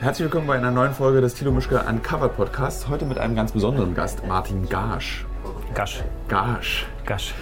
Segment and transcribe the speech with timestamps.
[0.00, 2.88] Herzlich willkommen bei einer neuen Folge des Tilo Mischke Uncovered Podcasts.
[2.88, 5.26] Heute mit einem ganz besonderen Gast, Martin Gasch.
[5.74, 6.04] Gasch.
[6.28, 6.86] Gasch.
[7.04, 7.34] Gasch.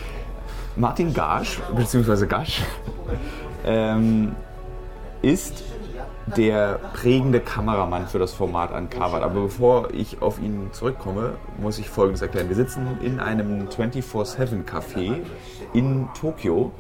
[0.77, 2.63] Martin Gasch, beziehungsweise Gasch,
[3.65, 4.35] ähm,
[5.23, 5.65] ist
[6.35, 9.23] der prägende Kameramann für das Format Uncovered.
[9.23, 12.49] Aber bevor ich auf ihn zurückkomme, muss ich Folgendes erklären.
[12.49, 15.21] Wir sitzen in einem 24-7-Café
[15.73, 16.73] in Tokio,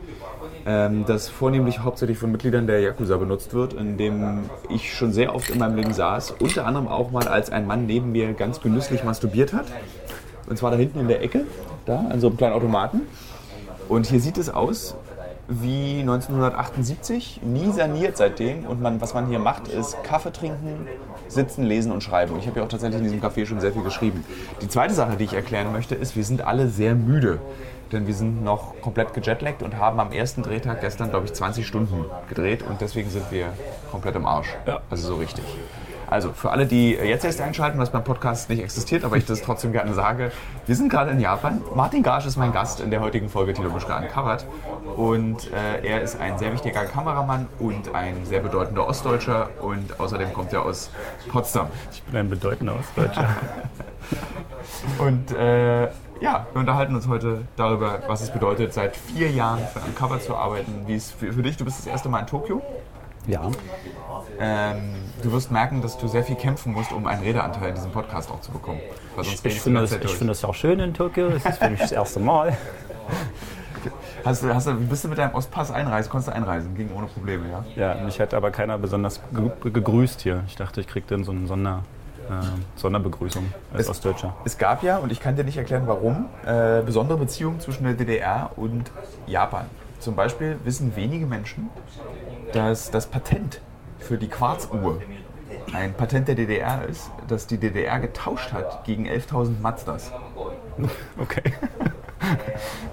[0.66, 5.34] ähm, das vornehmlich hauptsächlich von Mitgliedern der Yakuza benutzt wird, in dem ich schon sehr
[5.34, 6.32] oft in meinem Leben saß.
[6.40, 9.66] Unter anderem auch mal, als ein Mann neben mir ganz genüsslich masturbiert hat.
[10.48, 11.46] Und zwar da hinten in der Ecke,
[11.86, 13.02] da an so einem kleinen Automaten.
[13.88, 14.96] Und hier sieht es aus
[15.48, 18.66] wie 1978, nie saniert seitdem.
[18.66, 20.88] Und man, was man hier macht, ist Kaffee trinken,
[21.28, 22.32] sitzen, lesen und schreiben.
[22.32, 24.24] Und ich habe ja auch tatsächlich in diesem Café schon sehr viel geschrieben.
[24.60, 27.38] Die zweite Sache, die ich erklären möchte, ist, wir sind alle sehr müde.
[27.92, 31.66] Denn wir sind noch komplett gejetlaggt und haben am ersten Drehtag gestern, glaube ich, 20
[31.66, 32.62] Stunden gedreht.
[32.62, 33.52] Und deswegen sind wir
[33.90, 34.54] komplett im Arsch.
[34.66, 34.80] Ja.
[34.90, 35.44] Also so richtig.
[36.08, 39.42] Also für alle, die jetzt erst einschalten, was beim Podcast nicht existiert, aber ich das
[39.42, 40.30] trotzdem gerne sage,
[40.64, 41.60] wir sind gerade in Japan.
[41.74, 44.46] Martin Gasch ist mein Gast in der heutigen Folge Tilo Uncovered.
[44.96, 49.50] Und äh, er ist ein sehr wichtiger Kameramann und ein sehr bedeutender Ostdeutscher.
[49.60, 50.90] Und außerdem kommt er aus
[51.28, 51.68] Potsdam.
[51.92, 53.28] Ich bin ein bedeutender Ostdeutscher.
[54.98, 55.88] Und äh,
[56.20, 60.34] ja, wir unterhalten uns heute darüber, was es bedeutet, seit vier Jahren für Uncovered zu
[60.34, 60.84] arbeiten.
[60.86, 62.62] Wie es für, für dich, du bist das erste Mal in Tokio.
[63.26, 63.50] ja.
[64.38, 67.90] Ähm, du wirst merken, dass du sehr viel kämpfen musst, um einen Redeanteil in diesem
[67.90, 68.80] Podcast auch zu bekommen.
[69.22, 71.28] Ich, ich finde das, ich finde das auch schön in Tokio.
[71.28, 72.54] Es ist für mich das erste Mal.
[74.24, 76.10] Hast du, hast du, bist du mit deinem Ostpass einreisen?
[76.10, 76.74] Konntest du einreisen?
[76.74, 77.94] Ging ohne Probleme, ja?
[77.94, 80.42] Ja, mich hat aber keiner besonders ge gegrüßt hier.
[80.48, 81.84] Ich dachte, ich kriege dann so eine Sonder,
[82.76, 84.34] Sonderbegrüßung als Es- Ostdeutscher.
[84.44, 87.94] Es gab ja, und ich kann dir nicht erklären warum, äh, besondere Beziehungen zwischen der
[87.94, 88.90] DDR und
[89.26, 89.66] Japan.
[89.98, 91.70] Zum Beispiel wissen wenige Menschen,
[92.52, 93.60] dass das Patent
[93.98, 95.00] für die Quarzuhr
[95.72, 100.12] ein Patent der DDR ist, das die DDR getauscht hat gegen 11.000 Mazdas.
[101.18, 101.42] Okay.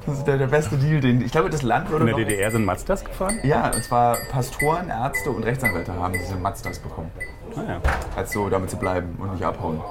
[0.06, 2.52] Das ist der, der beste Deal, den ich glaube, das Land würde In der DDR
[2.52, 3.40] sind Mazdas gefahren?
[3.44, 7.10] Ja, und zwar Pastoren, Ärzte und Rechtsanwälte haben diese Mazdas bekommen.
[7.56, 7.80] Naja.
[8.16, 9.82] als so damit zu bleiben und nicht abhauen.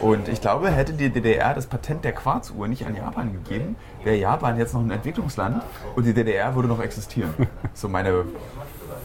[0.00, 4.16] Und ich glaube, hätte die DDR das Patent der Quarzuhr nicht an Japan gegeben, wäre
[4.16, 5.62] Japan jetzt noch ein Entwicklungsland
[5.94, 7.34] und die DDR würde noch existieren.
[7.74, 8.24] So meine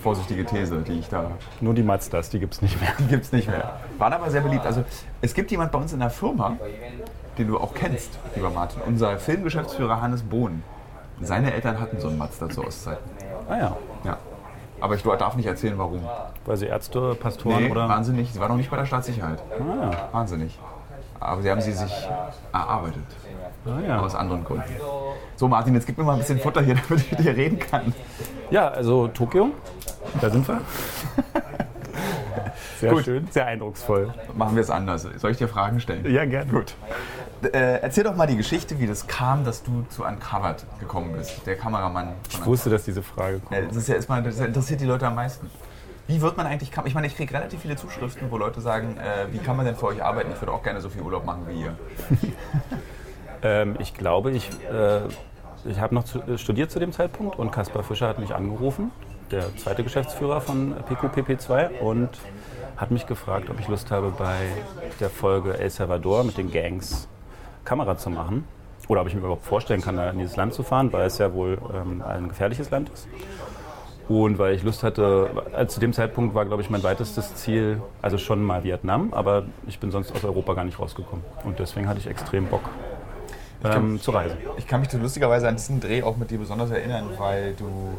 [0.03, 1.31] vorsichtige These, die ich da.
[1.59, 2.91] Nur die Mazdas, die gibt es nicht mehr.
[2.99, 3.79] Die gibt es nicht mehr.
[3.97, 4.65] Waren aber sehr beliebt.
[4.65, 4.83] Also
[5.21, 6.57] es gibt jemand bei uns in der Firma,
[7.37, 10.63] den du auch kennst, lieber Martin, unser Filmgeschäftsführer Hannes Bohn.
[11.21, 13.03] Seine Eltern hatten so einen Mazda zu Ostzeiten.
[13.49, 13.77] Ah ja.
[14.05, 14.17] Ja.
[14.81, 16.01] Aber ich darf nicht erzählen, warum.
[16.45, 17.87] Weil sie Ärzte, Pastoren Nee, oder.
[17.89, 18.31] wahnsinnig.
[18.31, 19.41] Sie war noch nicht bei der Staatssicherheit.
[19.59, 20.09] Ah ja.
[20.11, 20.57] Wahnsinnig.
[21.19, 21.91] Aber sie haben sie sich
[22.53, 23.03] erarbeitet.
[23.65, 23.99] Ah, ja.
[23.99, 24.63] Aus anderen Gründen.
[25.35, 27.59] So, Martin, jetzt gib mir mal ein bisschen Futter hier, damit ich mit dir reden
[27.59, 27.93] kann.
[28.49, 29.49] ja, also Tokio.
[30.21, 30.61] Da sind wir.
[32.79, 33.03] Sehr Gut.
[33.03, 34.13] schön, sehr eindrucksvoll.
[34.35, 35.05] Machen wir es anders.
[35.17, 36.09] Soll ich dir Fragen stellen?
[36.09, 36.49] Ja, gerne.
[36.49, 36.75] Gut.
[37.43, 41.45] Äh, erzähl doch mal die Geschichte, wie das kam, dass du zu Uncovered gekommen bist.
[41.45, 42.13] Der Kameramann.
[42.29, 43.51] Ich wusste, dass diese Frage kommt.
[43.51, 45.49] Ja, das, ist ja erstmal, das interessiert die Leute am meisten.
[46.07, 49.31] Wie wird man eigentlich, ich meine, ich kriege relativ viele Zuschriften, wo Leute sagen, äh,
[49.31, 50.31] wie kann man denn für euch arbeiten?
[50.33, 51.75] Ich würde auch gerne so viel Urlaub machen wie ihr.
[53.41, 54.99] Ähm, ich glaube, ich, äh,
[55.63, 58.91] ich habe noch zu, äh, studiert zu dem Zeitpunkt und Kaspar Fischer hat mich angerufen,
[59.31, 62.09] der zweite Geschäftsführer von PQPP2 und
[62.79, 64.37] hat mich gefragt, ob ich Lust habe, bei
[65.01, 67.09] der Folge El Salvador mit den Gangs
[67.65, 68.45] Kamera zu machen.
[68.87, 71.17] Oder ob ich mir überhaupt vorstellen kann, da in dieses Land zu fahren, weil es
[71.17, 73.07] ja wohl ähm, ein gefährliches Land ist.
[74.07, 77.81] Und weil ich Lust hatte, also zu dem Zeitpunkt war, glaube ich, mein weitestes Ziel,
[78.01, 81.23] also schon mal Vietnam, aber ich bin sonst aus Europa gar nicht rausgekommen.
[81.43, 82.63] Und deswegen hatte ich extrem Bock
[83.63, 84.37] ähm, zu reisen.
[84.57, 87.97] Ich kann mich lustigerweise an diesen Dreh auch mit dir besonders erinnern, weil du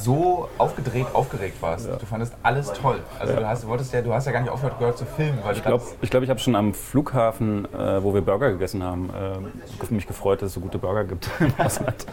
[0.00, 1.88] so aufgedreht, aufgeregt warst.
[1.88, 3.00] Du fandest alles toll.
[3.18, 5.38] Also du, hast, du wolltest ja, du hast ja gar nicht aufgehört gehört zu filmen,
[5.42, 8.82] weil Ich glaube, ich, glaub, ich habe schon am Flughafen, äh, wo wir Burger gegessen
[8.82, 12.06] haben, äh, mich gefreut, dass es so gute Burger gibt im Ausland.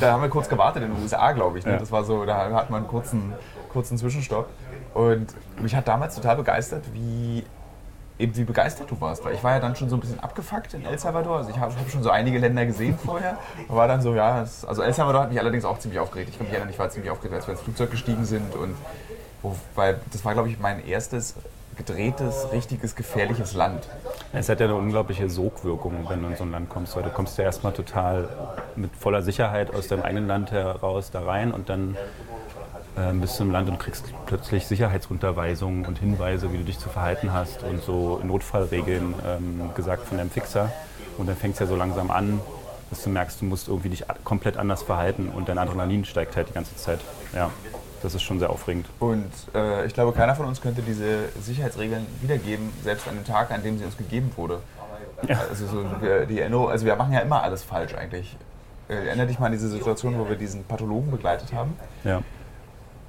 [0.00, 1.66] da haben wir kurz gewartet in den USA, glaube ich.
[1.66, 1.72] Ne?
[1.72, 1.78] Ja.
[1.78, 3.32] Das war so, da hatten wir einen kurzen,
[3.72, 4.48] kurzen Zwischenstopp.
[4.94, 7.44] Und mich hat damals total begeistert, wie
[8.18, 9.24] eben wie begeistert du warst.
[9.24, 11.38] Weil ich war ja dann schon so ein bisschen abgefuckt in El Salvador.
[11.38, 13.38] Also ich habe hab schon so einige Länder gesehen vorher.
[13.68, 16.30] War dann so, ja, das, also El Salvador hat mich allerdings auch ziemlich aufgeregt.
[16.30, 18.54] Ich kann mich erinnern, ich war ziemlich aufgeregt, als wir ins Flugzeug gestiegen sind.
[18.54, 18.74] Und
[19.42, 21.34] wo, weil das war, glaube ich, mein erstes
[21.76, 23.88] gedrehtes, richtiges, gefährliches Land.
[24.32, 26.96] Es hat ja eine unglaubliche Sogwirkung, wenn du in so ein Land kommst.
[26.96, 28.28] Weil du kommst ja erstmal total
[28.74, 31.96] mit voller Sicherheit aus deinem eigenen Land heraus da rein und dann
[32.98, 36.88] äh, bist du im Land und kriegst plötzlich Sicherheitsunterweisungen und Hinweise, wie du dich zu
[36.88, 40.72] verhalten hast und so Notfallregeln ähm, gesagt von deinem Fixer.
[41.16, 42.40] Und dann fängt es ja so langsam an,
[42.90, 46.48] dass du merkst, du musst irgendwie dich komplett anders verhalten und dein Adrenalin steigt halt
[46.48, 47.00] die ganze Zeit.
[47.34, 47.50] Ja.
[48.02, 48.86] das ist schon sehr aufregend.
[48.98, 53.50] Und äh, ich glaube, keiner von uns könnte diese Sicherheitsregeln wiedergeben, selbst an dem Tag,
[53.50, 54.60] an dem sie uns gegeben wurde.
[55.26, 55.40] Ja.
[55.50, 58.36] Also, so, wir, die also wir machen ja immer alles falsch eigentlich.
[58.88, 62.22] Äh, Erinnere dich mal an diese Situation, wo wir diesen Pathologen begleitet haben Ja.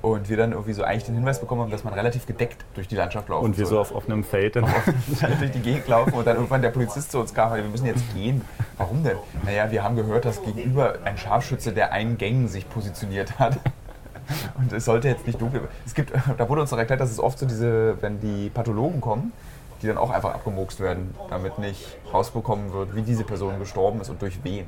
[0.02, 2.88] Und wir dann irgendwie so eigentlich den Hinweis bekommen haben, dass man relativ gedeckt durch
[2.88, 4.56] die Landschaft laufen Und wir so auf offenem Feld.
[4.56, 4.66] Dann
[5.40, 8.04] durch die Gegend laufen und dann irgendwann der Polizist zu uns kam, wir müssen jetzt
[8.14, 8.42] gehen.
[8.78, 9.18] Warum denn?
[9.44, 13.58] Naja, wir haben gehört, dass gegenüber ein Scharfschütze der einen Gang sich positioniert hat.
[14.58, 15.68] Und es sollte jetzt nicht dunkel.
[15.86, 19.02] Es gibt, da wurde uns noch erklärt, dass es oft so diese, wenn die Pathologen
[19.02, 19.34] kommen,
[19.82, 24.10] die dann auch einfach abgemokst werden, damit nicht rausbekommen wird, wie diese Person gestorben ist
[24.10, 24.66] und durch wen.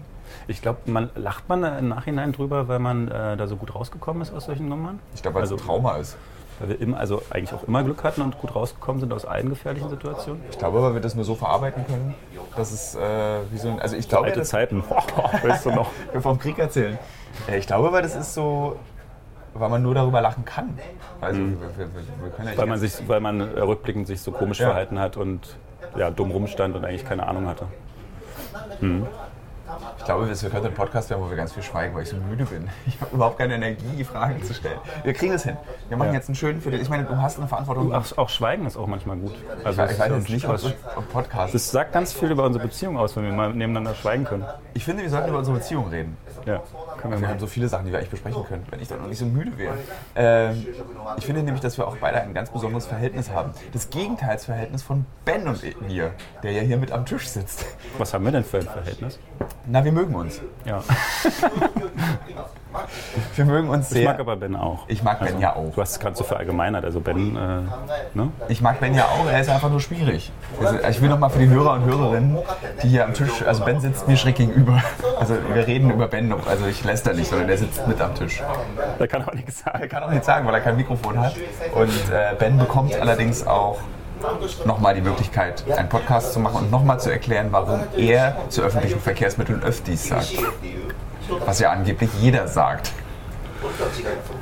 [0.48, 4.22] Ich glaube, man lacht man im Nachhinein drüber, weil man äh, da so gut rausgekommen
[4.22, 5.00] ist aus solchen Nummern.
[5.14, 6.18] Ich glaube, weil es Also- ein Trauma ist.
[6.60, 9.50] Weil wir immer, also eigentlich auch immer Glück hatten und gut rausgekommen sind aus allen
[9.50, 10.44] gefährlichen Situationen.
[10.52, 12.14] Ich glaube, weil wir das nur so verarbeiten können,
[12.56, 13.00] dass es äh,
[13.50, 13.80] wie so ein.
[13.80, 14.84] Also ich glaube, Alte das, Zeiten.
[15.44, 15.90] weißt du noch?
[16.12, 17.00] wir vom Krieg erzählen.
[17.50, 18.76] Äh, Ich glaube, weil das ist so,
[19.54, 20.78] weil man nur darüber lachen kann.
[21.20, 21.88] Also wir, wir, wir,
[22.24, 24.68] wir können ja Weil man, sich, weil man äh, rückblickend sich so komisch Ja.
[24.68, 25.58] verhalten hat und
[25.96, 27.66] ja, dumm rumstand und eigentlich keine Ahnung hatte.
[29.98, 32.16] ich glaube, wir könnten ein Podcast werden, wo wir ganz viel schweigen, weil ich so
[32.18, 32.70] müde bin.
[32.88, 34.80] Ich habe überhaupt keine Energie, Fragen zu stellen.
[35.04, 35.58] Wir kriegen es hin.
[35.90, 36.16] Wir machen Ja.
[36.16, 36.82] jetzt einen schönen für dich.
[36.82, 37.94] Ich meine, du hast eine Verantwortung.
[37.94, 39.34] Auch, auch Schweigen ist auch manchmal gut.
[39.64, 41.54] Also ich es weiß jetzt nicht, ob Podcast.
[41.54, 44.46] Das sagt ganz viel über unsere Beziehung aus, wenn wir mal nebeneinander schweigen können.
[44.74, 46.18] Ich finde, wir sollten über unsere Beziehung reden.
[46.46, 46.62] Ja,
[46.98, 49.02] können wir Wir haben so viele Sachen, die wir eigentlich besprechen können, wenn ich dann
[49.02, 49.76] noch nicht so müde wäre.
[50.16, 50.66] Ähm,
[51.18, 53.52] ich finde nämlich, dass wir auch beide ein ganz besonderes Verhältnis haben.
[53.74, 56.12] Das Gegenteilsverhältnis von Ben und mir,
[56.44, 57.66] der ja hier mit am Tisch sitzt.
[57.98, 59.20] Was haben wir denn für ein Verhältnis?
[59.66, 60.42] Na, wir mögen uns.
[60.66, 60.84] Ja.
[63.36, 64.02] Wir mögen uns sehr.
[64.02, 64.86] Ich mag aber Ben auch.
[64.88, 65.74] Ich mag Ben ja auch.
[65.74, 66.84] Du hast es gerade so verallgemeinert.
[66.86, 68.32] Also Ben, äh, ne?
[68.48, 70.32] Ich mag Ben ja auch, er ist einfach nur schwierig.
[70.60, 72.38] Also ich will noch mal für die Hörer und Hörerinnen,
[72.84, 74.82] die hier am Tisch, also Ben sitzt mir schräg gegenüber.
[75.20, 78.42] Also wir reden über Ben, also ich läster nicht, sondern der sitzt mit am Tisch.
[79.00, 79.90] Da kann auch nichts Er sagen.
[79.90, 81.36] kann auch nichts sagen, weil er kein Mikrofon hat.
[81.74, 83.80] Und äh, Ben bekommt allerdings auch
[84.66, 89.00] nochmal die Möglichkeit, einen Podcast zu machen und nochmal zu erklären, warum er zu öffentlichen
[89.00, 90.34] Verkehrsmitteln Öftis sagt.
[91.46, 92.92] Was ja angeblich jeder sagt.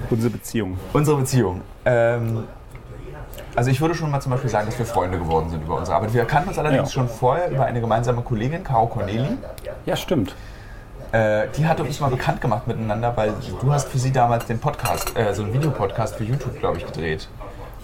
[0.10, 0.78] Unsere Beziehung.
[0.94, 1.62] Unsere Beziehung.
[1.86, 2.46] Ähm,
[3.56, 5.98] also ich würde schon mal zum Beispiel sagen, dass wir Freunde geworden sind über unsere
[5.98, 6.14] Arbeit.
[6.14, 6.94] Wir kannten uns allerdings Ja.
[7.02, 9.38] schon vorher über eine gemeinsame Kollegin, Caro Corneli.
[9.86, 10.36] Ja, stimmt.
[11.12, 14.60] Äh, die hatte uns mal bekannt gemacht miteinander, weil du hast für sie damals den
[14.60, 17.28] Podcast, äh, so einen Videopodcast für YouTube, glaube ich, gedreht.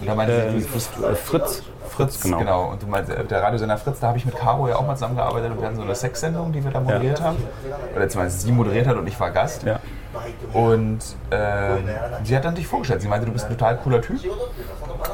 [0.00, 0.90] Und da meinte Äh, sie, du bist
[1.24, 1.62] Fritz.
[1.96, 2.38] Fritz, genau.
[2.38, 2.70] genau.
[2.70, 4.94] Und du meinst, äh, der Radiosender Fritz, da habe ich mit Caro ja auch mal
[4.94, 7.36] zusammengearbeitet und wir hatten so eine Sexsendung, die wir da moderiert haben.
[7.94, 9.62] Oder zumindest sie moderiert hat und ich war Gast.
[9.62, 9.80] Ja.
[10.52, 10.98] Und
[11.30, 11.88] ähm,
[12.24, 13.02] sie hat dann dich vorgestellt.
[13.02, 14.20] Sie meinte, du bist ein total cooler Typ,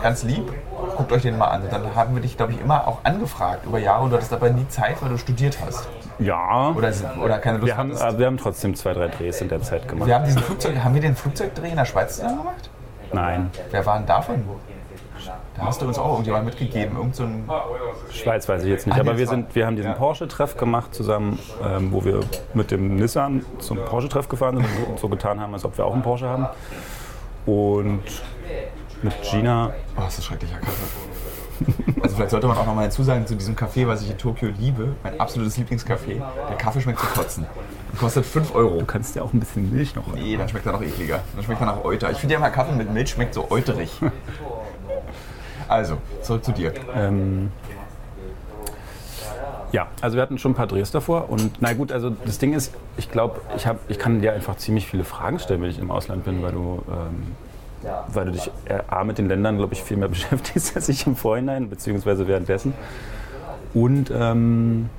[0.02, 0.52] ganz lieb.
[0.96, 1.62] Guckt euch den mal an.
[1.62, 4.32] Und dann haben wir dich, glaube ich, immer auch angefragt über Jahre und du hattest
[4.32, 5.88] aber nie Zeit, weil du studiert hast.
[6.18, 6.72] Ja.
[6.76, 6.92] Oder,
[7.22, 9.88] oder keine Lust wir, haben, aber wir haben trotzdem zwei, drei Drehs in der Zeit
[9.88, 10.06] gemacht.
[10.06, 12.70] Wir haben diesen Flugzeug, haben wir den Flugzeugdreh in der Schweiz zusammen gemacht?
[13.12, 13.50] Nein.
[13.70, 14.44] Wer war denn davon?
[15.64, 16.96] Hast du uns auch irgendjemand mitgegeben.
[16.96, 17.48] Irgend so ein
[18.10, 18.96] Schweiz weiß ich jetzt nicht.
[18.96, 22.20] Ah, Aber wir, sind, wir haben diesen Porsche-Treff gemacht zusammen, ähm, wo wir
[22.54, 25.92] mit dem Nissan zum Porsche-Treff gefahren sind und so getan haben, als ob wir auch
[25.92, 26.46] einen Porsche haben.
[27.46, 28.02] Und
[29.02, 30.72] mit Gina, Oh, das ist schrecklicher Kaffee.
[32.02, 34.48] Also vielleicht sollte man auch noch mal hinzusagen zu diesem Kaffee, was ich in Tokio
[34.58, 36.20] liebe, mein absolutes Lieblingscafé.
[36.48, 37.46] Der Kaffee schmeckt zu kotzen.
[38.00, 38.78] Kostet 5 Euro.
[38.78, 40.06] du kannst ja auch ein bisschen Milch noch.
[40.14, 41.20] Nee, dann schmeckt er noch ekliger.
[41.34, 42.10] Dann schmeckt er nach Euter.
[42.10, 43.92] Ich finde ja mal Kaffee mit Milch schmeckt so euterig.
[45.68, 46.72] Also, zurück zu dir.
[46.94, 47.50] Ähm,
[49.72, 52.52] ja, also wir hatten schon ein paar Drehs davor und na gut, also das Ding
[52.52, 55.90] ist, ich glaube, ich, ich kann dir einfach ziemlich viele Fragen stellen, wenn ich im
[55.90, 57.32] Ausland bin, weil du, ähm,
[58.08, 61.06] weil du dich äh, A mit den Ländern, glaube ich, viel mehr beschäftigst als ich
[61.06, 62.74] im Vorhinein, beziehungsweise währenddessen.
[63.72, 64.90] Und ähm,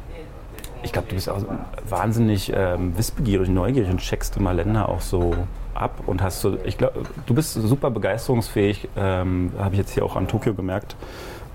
[0.82, 1.44] ich glaube, du bist auch
[1.88, 5.36] wahnsinnig ähm, wissbegierig, neugierig und checkst immer Länder auch so
[5.76, 10.06] ab und hast so, ich glaube, du bist super begeisterungsfähig, ähm, habe ich jetzt hier
[10.06, 10.96] auch an Tokio gemerkt,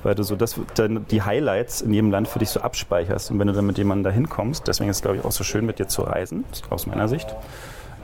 [0.02, 3.38] weil du so das, dann die Highlights in jedem Land für dich so abspeicherst und
[3.38, 5.66] wenn du dann mit jemandem da hinkommst, deswegen ist es, glaube ich, auch so schön
[5.66, 7.34] mit dir zu reisen, aus meiner Sicht,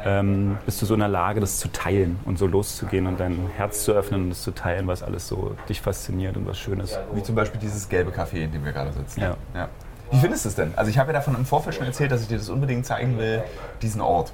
[0.05, 3.49] ähm, bist du so in der Lage, das zu teilen und so loszugehen und dein
[3.57, 6.99] Herz zu öffnen und das zu teilen, was alles so dich fasziniert und was Schönes.
[7.15, 9.21] Wie zum Beispiel dieses gelbe Café, in dem wir gerade sitzen.
[9.21, 9.37] Ja.
[9.55, 9.69] ja.
[10.11, 10.73] Wie findest du es denn?
[10.77, 13.19] Also ich habe ja davon im Vorfeld schon erzählt, dass ich dir das unbedingt zeigen
[13.19, 13.43] will,
[13.81, 14.33] diesen Ort.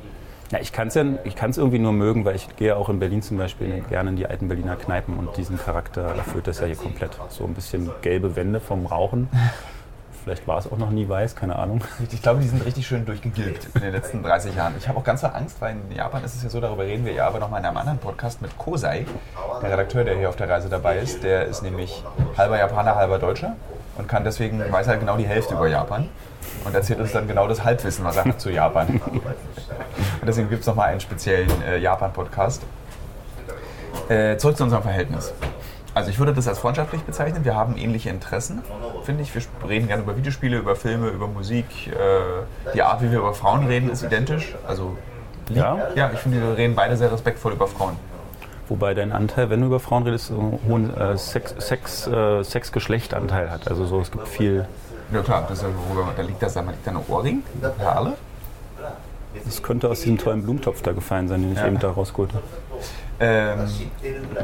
[0.51, 2.99] Ja, ich kann es ja, ich kann's irgendwie nur mögen, weil ich gehe auch in
[2.99, 6.67] Berlin zum Beispiel gerne in die alten Berliner Kneipen und diesen Charakter erfüllt das ja
[6.67, 7.17] hier komplett.
[7.29, 9.29] So ein bisschen gelbe Wände vom Rauchen.
[10.25, 11.83] Vielleicht war es auch noch nie weiß, keine Ahnung.
[12.13, 14.75] Ich glaube, die sind richtig schön durchgegilbt in den letzten 30 Jahren.
[14.77, 17.05] Ich habe auch ganz viel Angst, weil in Japan ist es ja so, darüber reden
[17.05, 19.07] wir ja aber noch mal in einem anderen Podcast mit Kosei,
[19.63, 21.23] der Redakteur, der hier auf der Reise dabei ist.
[21.23, 22.03] Der ist nämlich
[22.37, 23.57] halber Japaner, halber Deutscher
[23.97, 26.09] und kann deswegen, weiß halt genau die Hälfte über Japan
[26.65, 29.01] und erzählt uns dann genau das Halbwissen, was er hat zu Japan.
[30.21, 32.63] Und deswegen gibt es noch mal einen speziellen äh, Japan-Podcast.
[34.09, 35.33] Äh, zurück zu unserem Verhältnis.
[35.95, 37.45] Also ich würde das als freundschaftlich bezeichnen.
[37.45, 38.63] Wir haben ähnliche Interessen,
[39.05, 39.35] finde ich.
[39.35, 41.67] Wir reden gerne über Videospiele, über Filme, über Musik.
[41.89, 44.55] Äh, die Art, wie wir über Frauen reden, ist identisch.
[44.67, 44.97] Also
[45.49, 45.89] Ja?
[45.97, 47.97] ja, ich finde, wir reden beide sehr respektvoll über Frauen.
[48.69, 52.45] Wobei dein Anteil, wenn du über Frauen redest, so einen hohen äh, Sex, Sex, äh,
[52.45, 53.67] Sex-Geschlecht-Anteil hat.
[53.69, 54.69] Also so, es gibt viel.
[55.13, 57.43] Ja klar, das ist, ja, worüber, da liegt das, da liegt da ein Ohrring,
[57.79, 58.13] Perle.
[59.45, 61.67] Das könnte aus diesem tollen Blumentopf da gefallen sein, den ich Ja.
[61.67, 62.43] eben da rausgeholt habe.
[63.21, 63.69] Ähm,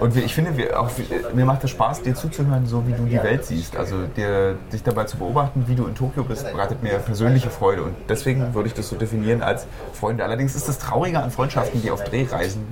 [0.01, 0.91] und ich finde, wir auch,
[1.35, 3.75] mir macht es Spaß, dir zuzuhören, so wie du die Welt siehst.
[3.77, 7.83] Also dir, dich dabei zu beobachten, wie du in Tokio bist, bereitet mir persönliche Freude.
[7.83, 10.25] Und deswegen würde ich das so definieren als Freunde.
[10.25, 12.67] Allerdings ist das Traurige an Freundschaften, die auf Drehreisen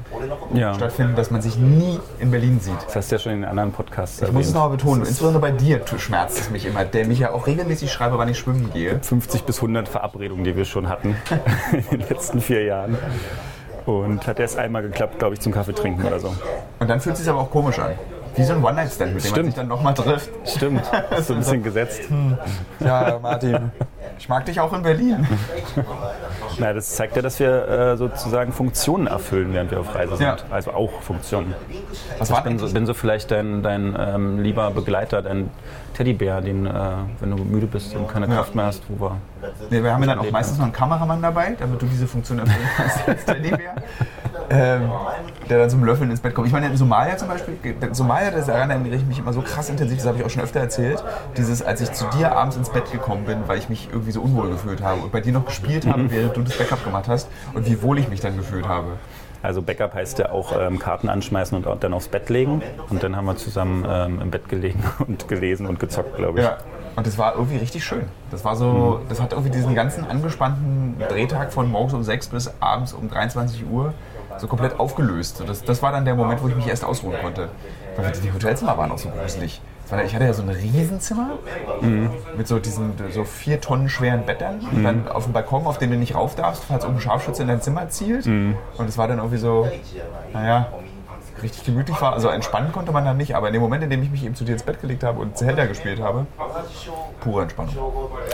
[0.52, 0.74] Ja.
[0.74, 2.74] stattfinden, dass man sich nie in Berlin sieht.
[2.86, 5.40] Das hast du ja schon in den anderen Podcasts Ich muss es nochmal betonen, insbesondere
[5.40, 8.70] bei dir schmerzt es mich immer, der mich ja auch regelmäßig schreibe, wann ich schwimmen
[8.74, 9.00] gehe.
[9.00, 11.16] 50 bis 100 Verabredungen, die wir schon hatten
[11.90, 12.98] in den letzten vier Jahren.
[13.86, 16.34] Und hat erst einmal geklappt, glaube ich, zum Kaffee trinken oder so.
[16.78, 17.92] Und dann fühlt es sich aber auch komisch an.
[18.36, 19.46] Wie so ein One-Night-Stand, mit dem man Stimmt.
[19.46, 20.30] sich dann nochmal trifft.
[20.44, 20.82] Stimmt,
[21.16, 22.00] ist so ein bisschen gesetzt.
[22.80, 23.70] Ja, Martin,
[24.18, 25.26] ich mag dich auch in Berlin.
[26.58, 30.26] Na, das zeigt ja, dass wir äh, sozusagen Funktionen erfüllen, während wir auf Reise sind.
[30.26, 30.36] Ja.
[30.50, 31.54] Also auch Funktionen.
[32.18, 35.50] Was Ich war bin so, bin so vielleicht dein, dein ähm, lieber Begleiter, dein
[35.94, 36.72] Teddybär, den, äh,
[37.20, 39.16] wenn du müde bist und keine Kraft mehr hast, wo wir.
[39.70, 42.38] Nee, wir haben ja dann auch meistens noch einen Kameramann dabei, damit du diese Funktion
[42.38, 43.74] erfüllen kannst als Teddybär.
[44.50, 44.90] Ähm,
[45.48, 46.46] der dann zum Löffeln ins Bett kommt.
[46.46, 47.56] Ich meine, in Somalia zum Beispiel,
[47.92, 50.60] Somalia, das erinnere ich mich immer so krass intensiv, das habe ich auch schon öfter
[50.60, 51.02] erzählt,
[51.36, 54.20] dieses, als ich zu dir abends ins Bett gekommen bin, weil ich mich irgendwie so
[54.20, 57.28] unwohl gefühlt habe und bei dir noch gespielt habe, während du das Backup gemacht hast
[57.54, 58.98] und wie wohl ich mich dann gefühlt habe.
[59.42, 62.62] Also Backup heißt ja auch ähm, Karten anschmeißen und dann aufs Bett legen.
[62.88, 66.46] Und dann haben wir zusammen ähm, im Bett gelegen und gelesen und gezockt, glaube ich.
[66.46, 66.56] Ja.
[66.96, 68.04] Und das war irgendwie richtig schön.
[68.30, 72.54] Das war so, das hat irgendwie diesen ganzen angespannten Drehtag von morgens um 6 bis
[72.60, 73.92] abends um 23 Uhr
[74.38, 75.42] so komplett aufgelöst.
[75.46, 77.50] Das, das war dann der Moment, wo ich mich erst ausruhen konnte.
[77.96, 79.60] Weil die Hotelzimmer waren auch so gruselig.
[79.90, 81.32] War- Ich hatte ja so ein Riesenzimmer
[82.36, 85.90] mit so diesen so vier Tonnen schweren Bettern und dann auf dem Balkon, auf den
[85.90, 88.26] du nicht rauf darfst, falls irgendein Scharfschütze in dein Zimmer zielt.
[88.26, 89.68] Und es war dann irgendwie so,
[90.32, 90.68] naja,
[91.42, 92.12] richtig gemütlich war.
[92.14, 94.34] Also entspannen konnte man dann nicht, aber in dem Moment, in dem ich mich eben
[94.34, 96.26] zu dir ins Bett gelegt habe und Zelda gespielt habe,
[97.20, 97.74] pure Entspannung.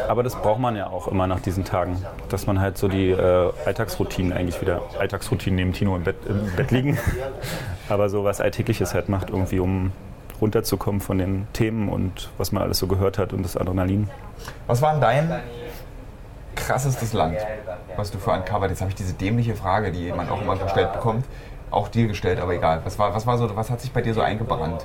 [0.09, 1.97] Aber das braucht man ja auch immer nach diesen Tagen,
[2.29, 6.53] dass man halt so die äh, Alltagsroutinen eigentlich wieder, Alltagsroutinen neben Tino im Bett, im
[6.57, 6.99] Bett liegen,
[7.89, 9.93] aber so was Alltägliches halt macht, irgendwie um
[10.41, 14.09] runterzukommen von den Themen und was man alles so gehört hat und das Adrenalin.
[14.67, 15.41] Was war denn dein
[16.55, 17.37] krassestes Land,
[17.97, 18.71] was du für uncovered?
[18.71, 21.25] Jetzt habe ich diese dämliche Frage, die man auch immer gestellt bekommt,
[21.71, 22.81] auch dir gestellt, aber egal.
[22.85, 24.85] Was, war, was, war so, was hat sich bei dir so eingebrannt?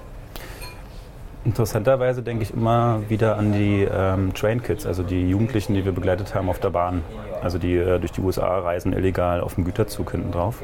[1.46, 5.92] Interessanterweise denke ich immer wieder an die ähm, Train Kids, also die Jugendlichen, die wir
[5.92, 7.04] begleitet haben auf der Bahn.
[7.44, 10.64] Also die äh, durch die USA reisen illegal auf dem Güterzug hinten drauf.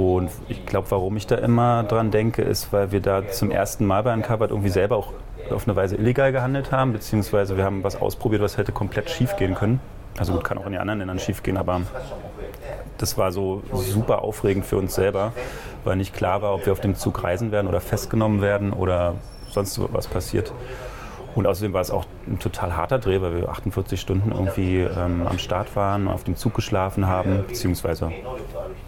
[0.00, 3.84] Und ich glaube, warum ich da immer dran denke, ist, weil wir da zum ersten
[3.84, 5.12] Mal bei Uncovered irgendwie selber auch
[5.50, 9.36] auf eine Weise illegal gehandelt haben, beziehungsweise wir haben was ausprobiert, was hätte komplett schief
[9.36, 9.78] gehen können.
[10.16, 11.82] Also gut, kann auch in den anderen Ländern schief gehen, aber
[12.96, 15.34] das war so super aufregend für uns selber,
[15.84, 19.16] weil nicht klar war, ob wir auf dem Zug reisen werden oder festgenommen werden oder
[19.50, 20.50] sonst was passiert.
[21.34, 25.26] Und außerdem war es auch ein total harter Dreh, weil wir 48 Stunden irgendwie ähm,
[25.26, 28.10] am Start waren, auf dem Zug geschlafen haben, beziehungsweise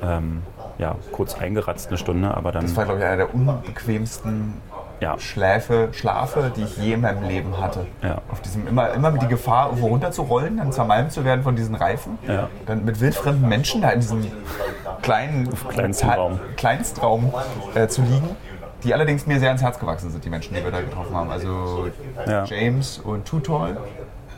[0.03, 0.43] ähm,
[0.79, 4.55] ja, kurz eingeratzt eine Stunde, aber dann Das war, glaube ich, einer der unbequemsten
[5.01, 7.87] ja, Schläfe, Schlafe, die ich je in meinem Leben hatte.
[8.03, 8.19] Ja.
[8.31, 11.75] Auf diesem immer, immer mit die Gefahr, irgendwo runterzurollen, dann zermalmt zu werden von diesen
[11.75, 12.19] Reifen.
[12.27, 12.49] Ja.
[12.67, 14.25] Dann mit wildfremden Menschen da in diesem
[15.03, 16.41] kleinen kleinstem Ta- Raum.
[16.57, 17.35] Kleinstraum
[17.75, 18.37] äh, zu liegen.
[18.85, 21.31] Die allerdings mir sehr ans Herz gewachsen sind, die Menschen, die wir da getroffen haben.
[21.31, 21.89] Also
[22.27, 22.45] Ja.
[22.45, 23.77] James und Tutol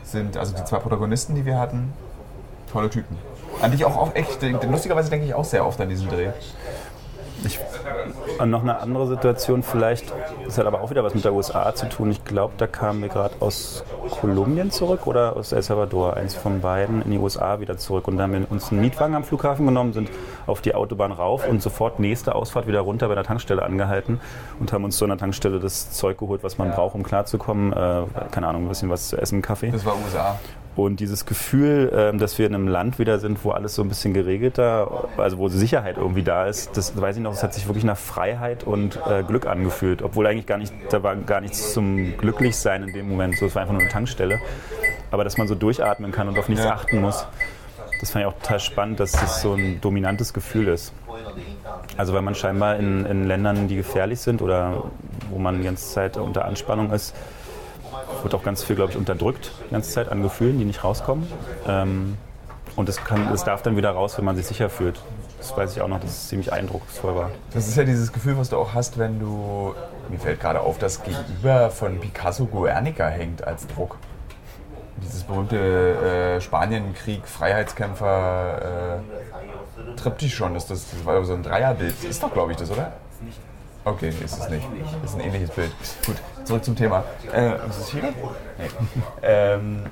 [0.03, 1.93] sind also die zwei Protagonisten, die wir hatten.
[2.71, 3.17] Tolle Typen.
[3.61, 6.29] An die ich auch, auch echt, lustigerweise denke ich auch sehr oft an diesen Dreh.
[7.43, 7.59] Ich,
[8.39, 10.11] und noch eine andere Situation vielleicht,
[10.45, 12.09] das hat aber auch wieder was mit der USA zu tun.
[12.09, 13.83] Ich glaube, da kamen wir gerade aus
[14.19, 18.07] Kolumbien zurück oder aus El Salvador, eins von beiden, in die USA wieder zurück.
[18.07, 20.09] Und dann haben wir uns einen Mietwagen am Flughafen genommen, sind
[20.47, 24.19] auf die Autobahn rauf und sofort nächste Ausfahrt wieder runter bei der Tankstelle angehalten
[24.59, 27.73] und haben uns so an der Tankstelle das Zeug geholt, was man braucht, um klarzukommen.
[27.73, 29.69] Äh, keine Ahnung, ein bisschen was zu essen, Kaffee.
[29.69, 30.39] Das war USA.
[30.75, 33.87] Und dieses Gefühl, ähm, dass wir in einem Land wieder sind, wo alles so ein
[33.87, 37.65] bisschen geregelter, also wo Sicherheit irgendwie da ist, das weiß ich noch, das hat sich
[37.67, 40.01] wirklich nach Freiheit und äh, Glück angefühlt.
[40.01, 43.37] Obwohl eigentlich gar nicht, da war gar nichts zum Glücklichsein in dem Moment.
[43.37, 44.39] So, es war einfach nur eine Tankstelle.
[45.11, 46.73] Aber dass man so durchatmen kann und auf nichts Ja.
[46.73, 47.25] achten muss,
[48.01, 50.91] das fand ich auch total spannend, dass das so ein dominantes Gefühl ist.
[51.95, 54.83] Also weil man scheinbar in, in Ländern, die gefährlich sind oder
[55.29, 57.15] wo man die ganze Zeit unter Anspannung ist,
[58.23, 61.27] wird auch ganz viel, glaube ich, unterdrückt, die ganze Zeit an Gefühlen, die nicht rauskommen.
[61.67, 62.17] Ähm,
[62.75, 64.99] und es, kann, es darf dann wieder raus, wenn man sich sicher fühlt.
[65.37, 67.31] Das weiß ich auch noch, dass es ziemlich eindrucksvoll war.
[67.53, 69.73] Das ist ja dieses Gefühl, was du auch hast, wenn du.
[70.09, 73.97] Mir fällt gerade auf, dass gegenüber von Picasso Guernica hängt als Druck.
[74.97, 82.03] Dieses berühmte äh, Spanienkrieg, Freiheitskämpfer, äh, Triptychon, ist das, das war so ein Dreierbild.
[82.03, 82.93] Ist doch, glaube ich, das, oder?
[83.83, 84.67] Okay, ist es nicht.
[85.03, 85.71] Ist ein ähnliches Bild.
[86.05, 87.03] Gut, zurück zum Thema.
[87.31, 88.03] Äh, was ist hier?
[88.03, 88.13] Nee.
[89.21, 89.83] ähm,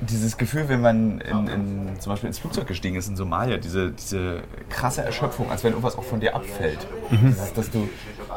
[0.00, 3.92] dieses Gefühl, wenn man in, in, zum Beispiel ins Flugzeug gestiegen ist in Somalia, diese,
[3.92, 6.86] diese krasse Erschöpfung, als wenn irgendwas auch von dir abfällt.
[7.10, 7.28] Mhm.
[7.28, 7.88] Dieses, dass du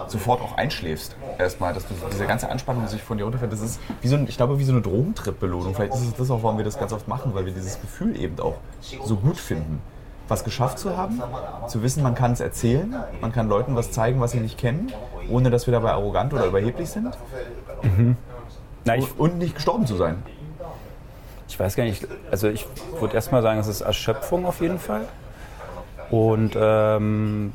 [0.07, 1.15] sofort auch einschläfst.
[1.37, 3.51] Erstmal, dass du diese ganze Anspannung sich von dir runterfällt.
[3.51, 5.73] Das ist wie so, ein, ich glaube, wie so eine Drogentrip-Belohnung.
[5.75, 8.19] Vielleicht ist es das auch, warum wir das ganz oft machen, weil wir dieses Gefühl
[8.19, 8.57] eben auch
[9.03, 9.81] so gut finden.
[10.27, 11.21] Was geschafft zu haben,
[11.67, 14.91] zu wissen, man kann es erzählen, man kann Leuten was zeigen, was sie nicht kennen,
[15.29, 17.15] ohne dass wir dabei arrogant oder überheblich sind.
[17.83, 18.17] Mhm.
[18.85, 20.23] Na, und nicht gestorben zu sein.
[21.47, 22.65] Ich weiß gar nicht, also ich
[22.99, 25.07] würde erstmal sagen, es ist Erschöpfung auf jeden Fall.
[26.11, 27.53] Und ähm,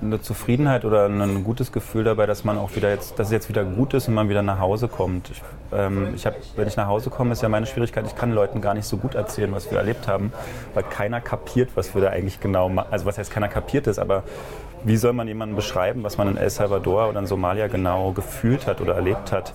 [0.00, 3.48] eine Zufriedenheit oder ein gutes Gefühl dabei, dass man auch wieder jetzt, dass es jetzt
[3.48, 5.30] wieder gut ist und man wieder nach Hause kommt.
[5.30, 8.32] Ich, ähm, ich hab, wenn ich nach Hause komme, ist ja meine Schwierigkeit, ich kann
[8.32, 10.32] Leuten gar nicht so gut erzählen, was wir erlebt haben,
[10.74, 12.88] weil keiner kapiert, was wir da eigentlich genau machen.
[12.90, 14.22] Also was heißt keiner kapiert ist, aber
[14.84, 18.66] wie soll man jemandem beschreiben, was man in El Salvador oder in Somalia genau gefühlt
[18.66, 19.54] hat oder erlebt hat?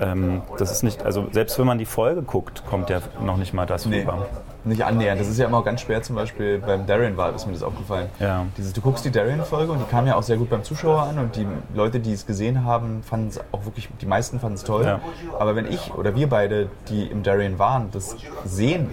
[0.00, 3.52] ähm, das ist nicht, also selbst wenn man die Folge guckt, kommt ja noch nicht
[3.52, 4.26] mal das nee, rüber.
[4.64, 5.20] Nicht annähernd.
[5.20, 7.62] Das ist ja immer auch ganz schwer, zum Beispiel beim Darien war, ist mir das
[7.62, 8.08] aufgefallen.
[8.18, 8.46] Ja.
[8.56, 11.18] Dieses, du guckst die Darien-Folge und die kam ja auch sehr gut beim Zuschauer an
[11.18, 14.64] und die Leute, die es gesehen haben, fanden es auch wirklich, die meisten fanden es
[14.64, 14.84] toll.
[14.84, 15.00] Ja.
[15.38, 18.90] Aber wenn ich oder wir beide, die im Darien waren, das sehen,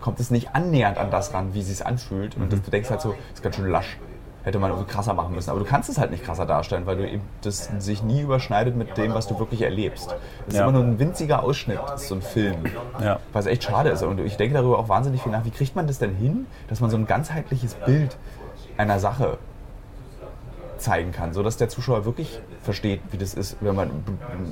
[0.00, 2.36] kommt es nicht annähernd an das ran, wie es sich anfühlt.
[2.36, 2.62] Und mhm.
[2.62, 3.96] du denkst halt so, ist ganz schön lasch
[4.46, 5.50] hätte man irgendwie krasser machen müssen.
[5.50, 8.76] Aber du kannst es halt nicht krasser darstellen, weil du eben das sich nie überschneidet
[8.76, 10.14] mit dem, was du wirklich erlebst.
[10.46, 10.62] Es ist ja.
[10.62, 12.64] immer nur ein winziger Ausschnitt, so ein Film.
[13.00, 13.18] Ja.
[13.32, 14.04] Was echt schade ist.
[14.04, 15.44] Und ich denke darüber auch wahnsinnig viel nach.
[15.44, 18.16] Wie kriegt man das denn hin, dass man so ein ganzheitliches Bild
[18.76, 19.38] einer Sache
[20.78, 23.90] zeigen kann, sodass der Zuschauer wirklich versteht, wie das ist, wenn man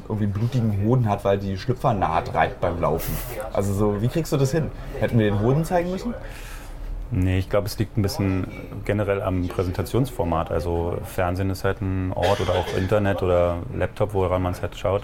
[0.09, 3.17] irgendwie einen blutigen Hoden hat, weil die Schlüpfernaht reibt beim Laufen.
[3.53, 4.73] Also so, wie kriegst du das hin?
[4.99, 6.15] Hätten wir den Hoden zeigen müssen?
[7.17, 8.49] Nee, ich glaube, es liegt ein bisschen
[8.85, 10.51] generell am Präsentationsformat.
[10.51, 14.77] Also Fernsehen ist halt ein Ort oder auch Internet oder Laptop, woran man es halt
[14.77, 15.03] schaut,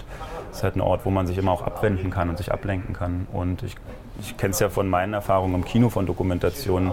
[0.51, 3.27] ist halt ein Ort, wo man sich immer auch abwenden kann und sich ablenken kann.
[3.31, 3.75] Und ich,
[4.19, 6.91] ich kenne es ja von meinen Erfahrungen im Kino von Dokumentationen,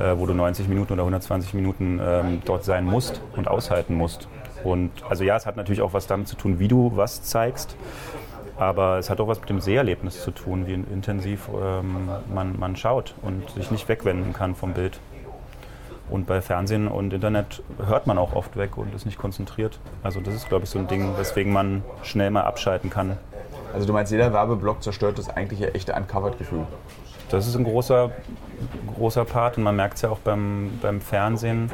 [0.00, 4.26] äh, wo du 90 Minuten oder 120 Minuten ähm, dort sein musst und aushalten musst.
[4.64, 7.76] Und also ja, es hat natürlich auch was damit zu tun, wie du was zeigst.
[8.58, 12.76] Aber es hat auch was mit dem Seherlebnis zu tun, wie intensiv ähm, man, man
[12.76, 14.98] schaut und sich nicht wegwenden kann vom Bild.
[16.08, 19.78] Und bei Fernsehen und Internet hört man auch oft weg und ist nicht konzentriert.
[20.02, 23.18] Also das ist, glaube ich, so ein Ding, weswegen man schnell mal abschalten kann.
[23.74, 26.66] Also du meinst, jeder Werbeblock zerstört das eigentliche echte Uncovered-Gefühl?
[27.28, 28.12] Das ist ein großer,
[28.94, 31.72] großer Part und man merkt es ja auch beim, beim Fernsehen.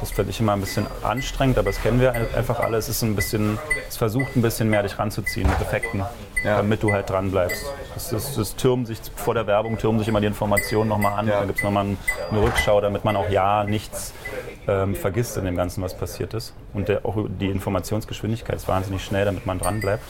[0.00, 2.78] Das finde ich immer ein bisschen anstrengend, aber das kennen wir einfach alle.
[2.78, 6.00] Es ist ein bisschen, es versucht ein bisschen mehr dich ranzuziehen mit Effekten,
[6.42, 6.56] ja.
[6.56, 7.66] damit du halt dran bleibst.
[7.94, 11.28] Das, das, das türmen sich vor der Werbung, türmen sich immer die Informationen nochmal an.
[11.28, 11.38] Ja.
[11.38, 11.84] Dann gibt es nochmal
[12.30, 14.14] eine Rückschau, damit man auch ja nichts
[14.66, 16.54] ähm, vergisst in dem Ganzen, was passiert ist.
[16.72, 20.04] Und der, auch die Informationsgeschwindigkeit ist wahnsinnig schnell, damit man dran bleibt.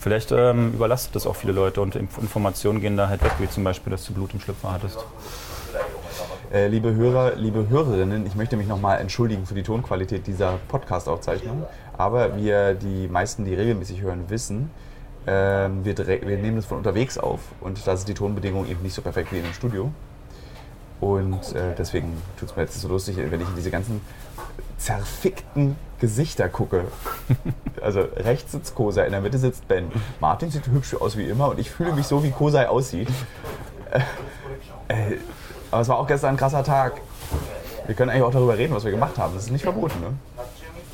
[0.00, 3.64] Vielleicht ähm, überlastet das auch viele Leute und Informationen gehen da halt weg, wie zum
[3.64, 4.98] Beispiel, dass du Blut im Schlüpfer hattest.
[6.50, 11.64] Äh, liebe Hörer, liebe Hörerinnen, ich möchte mich nochmal entschuldigen für die Tonqualität dieser Podcast-Aufzeichnung.
[11.98, 14.70] Aber wir, die meisten, die regelmäßig hören, wissen,
[15.26, 18.94] äh, wir, wir, nehmen das von unterwegs auf und da sind die Tonbedingungen eben nicht
[18.94, 19.92] so perfekt wie in dem Studio.
[21.02, 24.00] Und äh, deswegen tut es mir jetzt so lustig, wenn ich in diese ganzen
[24.78, 26.84] zerfickten Gesichter gucke.
[27.80, 29.92] Also rechts sitzt Kosei, in der Mitte sitzt Ben.
[30.18, 33.08] Martin sieht hübsch aus wie immer und ich fühle mich so, wie Kosei aussieht.
[33.92, 34.00] Äh,
[35.12, 35.18] äh,
[35.70, 37.00] aber es war auch gestern ein krasser Tag.
[37.86, 39.34] Wir können eigentlich auch darüber reden, was wir gemacht haben.
[39.34, 40.14] Das ist nicht verboten, ne?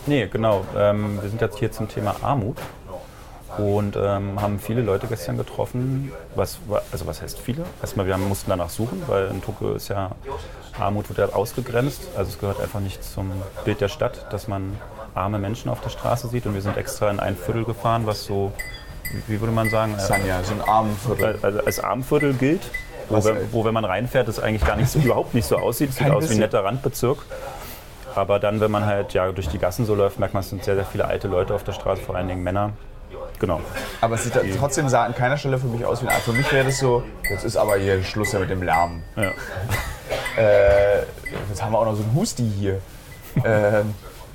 [0.06, 0.64] Nee, genau.
[0.76, 2.58] Ähm, wir sind jetzt hier zum Thema Armut
[3.58, 6.12] und ähm, haben viele Leute gestern getroffen.
[6.34, 6.58] Was,
[6.92, 7.64] also was heißt viele?
[7.80, 10.10] Erstmal, wir mussten danach suchen, weil in Tokio ist ja
[10.78, 12.02] Armut wird ja ausgegrenzt.
[12.16, 13.30] Also es gehört einfach nicht zum
[13.64, 14.78] Bild der Stadt, dass man
[15.14, 16.46] arme Menschen auf der Straße sieht.
[16.46, 18.52] Und wir sind extra in ein Viertel gefahren, was so,
[19.26, 19.94] wie würde man sagen?
[19.98, 21.38] Sanja, so ein Armenviertel.
[21.42, 22.70] Also als Armenviertel gilt.
[23.08, 25.90] Wo, wenn, wo, wenn man reinfährt, es eigentlich gar nicht so, überhaupt nicht so aussieht.
[25.90, 27.18] Es sieht aus wie ein netter Randbezirk.
[28.14, 30.64] Aber dann, wenn man halt ja, durch die Gassen so läuft, merkt man, es sind
[30.64, 32.72] sehr, sehr viele alte Leute auf der Straße, vor allen Dingen Männer.
[33.38, 33.60] Genau.
[34.00, 36.32] Aber es sieht die, trotzdem sah an keiner Stelle für mich aus wie ein Für
[36.32, 39.02] mich wäre das so, jetzt ist aber hier Schluss ja mit dem Lärm.
[39.16, 39.32] Ja.
[40.36, 41.00] Äh,
[41.48, 42.80] jetzt haben wir auch noch so einen Husti hier.
[43.44, 43.82] äh,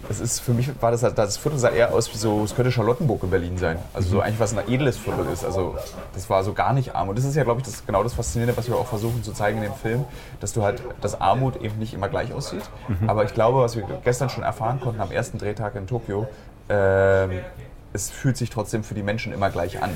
[0.10, 2.72] das ist für mich war das das Viertel sah eher aus wie so, es könnte
[2.72, 3.78] Charlottenburg in Berlin sein.
[3.94, 5.46] Also so eigentlich was ein edles Viertel ist.
[5.46, 5.78] Also
[6.14, 7.10] das war so gar nicht arm.
[7.10, 9.34] Und das ist ja, glaube ich, das, genau das Faszinierende, was wir auch versuchen zu
[9.34, 10.06] zeigen in dem Film,
[10.40, 12.64] dass du halt, dass Armut eben nicht immer gleich aussieht.
[13.06, 16.28] Aber ich glaube, was wir gestern schon erfahren konnten am ersten Drehtag in Tokio,
[16.70, 17.40] ähm,
[17.94, 19.92] es fühlt sich trotzdem für die Menschen immer gleich an.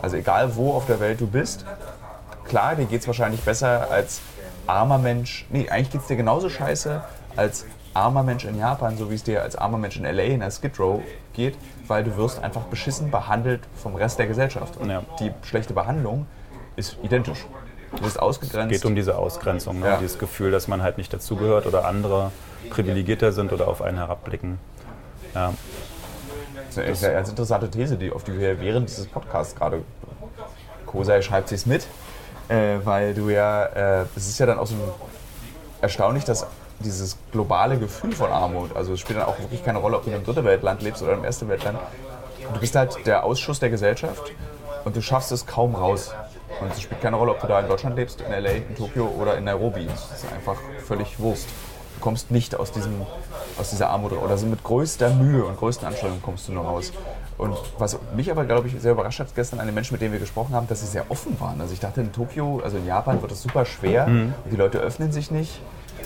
[0.00, 1.64] Also egal wo auf der Welt du bist,
[2.44, 4.20] klar, dir geht es wahrscheinlich besser als
[4.68, 5.46] armer Mensch.
[5.50, 7.02] Nee, eigentlich geht es dir genauso scheiße
[7.36, 10.40] als armer Mensch in Japan, so wie es dir als armer Mensch in LA in
[10.40, 11.00] der Skid Row
[11.32, 14.76] geht, weil du wirst einfach beschissen behandelt vom Rest der Gesellschaft.
[14.76, 15.02] Und Ja.
[15.18, 16.26] die schlechte Behandlung
[16.76, 17.46] ist identisch.
[17.96, 18.72] Du wirst ausgegrenzt.
[18.72, 19.86] geht um diese Ausgrenzung, ne?
[19.86, 19.96] Ja.
[19.96, 22.30] dieses Gefühl, dass man halt nicht dazugehört oder andere
[22.70, 24.58] privilegierter sind oder auf einen herabblicken.
[25.34, 25.52] Ja,
[26.66, 29.82] Das ist eine ganz interessante These, die, auf die wir während dieses Podcasts gerade.
[30.86, 31.86] Kosei schreibt sich's mit,
[32.48, 34.74] äh, weil du ja, äh, es ist ja dann auch so
[35.80, 36.46] erstaunlich, dass
[36.80, 40.10] dieses globale Gefühl von Armut, also es spielt dann auch wirklich keine Rolle, ob du
[40.10, 41.78] in einem dritte Weltland lebst oder im ersten Weltland.
[42.52, 44.32] Du bist halt der Ausschuss der Gesellschaft
[44.84, 46.12] und du schaffst es kaum raus.
[46.60, 49.06] Und es spielt keine Rolle, ob du da in Deutschland lebst, in LA, in Tokio
[49.06, 49.86] oder in Nairobi.
[49.86, 51.48] Es ist einfach völlig Wurst.
[51.94, 52.92] Du kommst nicht aus, diesem,
[53.58, 54.22] aus dieser Armut raus.
[54.24, 56.92] Oder so mit größter Mühe und größten Anstrengungen kommst du nur raus.
[57.38, 60.12] Und was mich aber, glaube ich, sehr überrascht hat gestern an den Menschen, mit denen
[60.12, 61.60] wir gesprochen haben, dass sie sehr offen waren.
[61.60, 64.06] Also ich dachte, in Tokio, also in Japan wird es super schwer.
[64.50, 65.62] Die Leute öffnen sich nicht,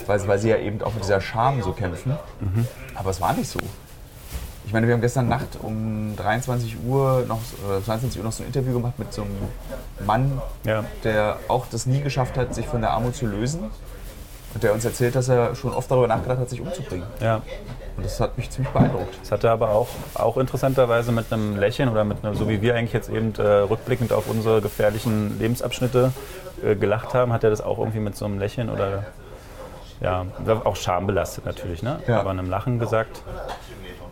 [0.07, 2.17] weil, weil sie ja eben auch mit dieser Scham so kämpfen.
[2.95, 3.59] Aber es war nicht so.
[4.65, 7.39] Ich meine, wir haben gestern Nacht um 23 Uhr noch,
[7.69, 9.37] äh, 22 Uhr noch so ein Interview gemacht mit so einem
[10.05, 10.83] Mann, ja.
[11.03, 13.69] der auch das nie geschafft hat, sich von der Armut zu lösen.
[14.53, 17.05] Und der uns erzählt, dass er schon oft darüber nachgedacht hat, sich umzubringen.
[17.21, 17.41] ja.
[17.97, 19.17] Und das hat mich ziemlich beeindruckt.
[19.21, 22.75] Das hatte aber auch, auch interessanterweise mit einem Lächeln oder mit einem, so wie wir
[22.75, 26.11] eigentlich jetzt eben äh, rückblickend auf unsere gefährlichen Lebensabschnitte
[26.63, 29.05] äh, gelacht haben, hat er das auch irgendwie mit so einem Lächeln oder
[30.01, 30.25] ja,
[30.63, 31.99] auch schambelastet natürlich, ne?
[32.07, 32.19] Ja.
[32.19, 33.23] aber einem Lachen gesagt.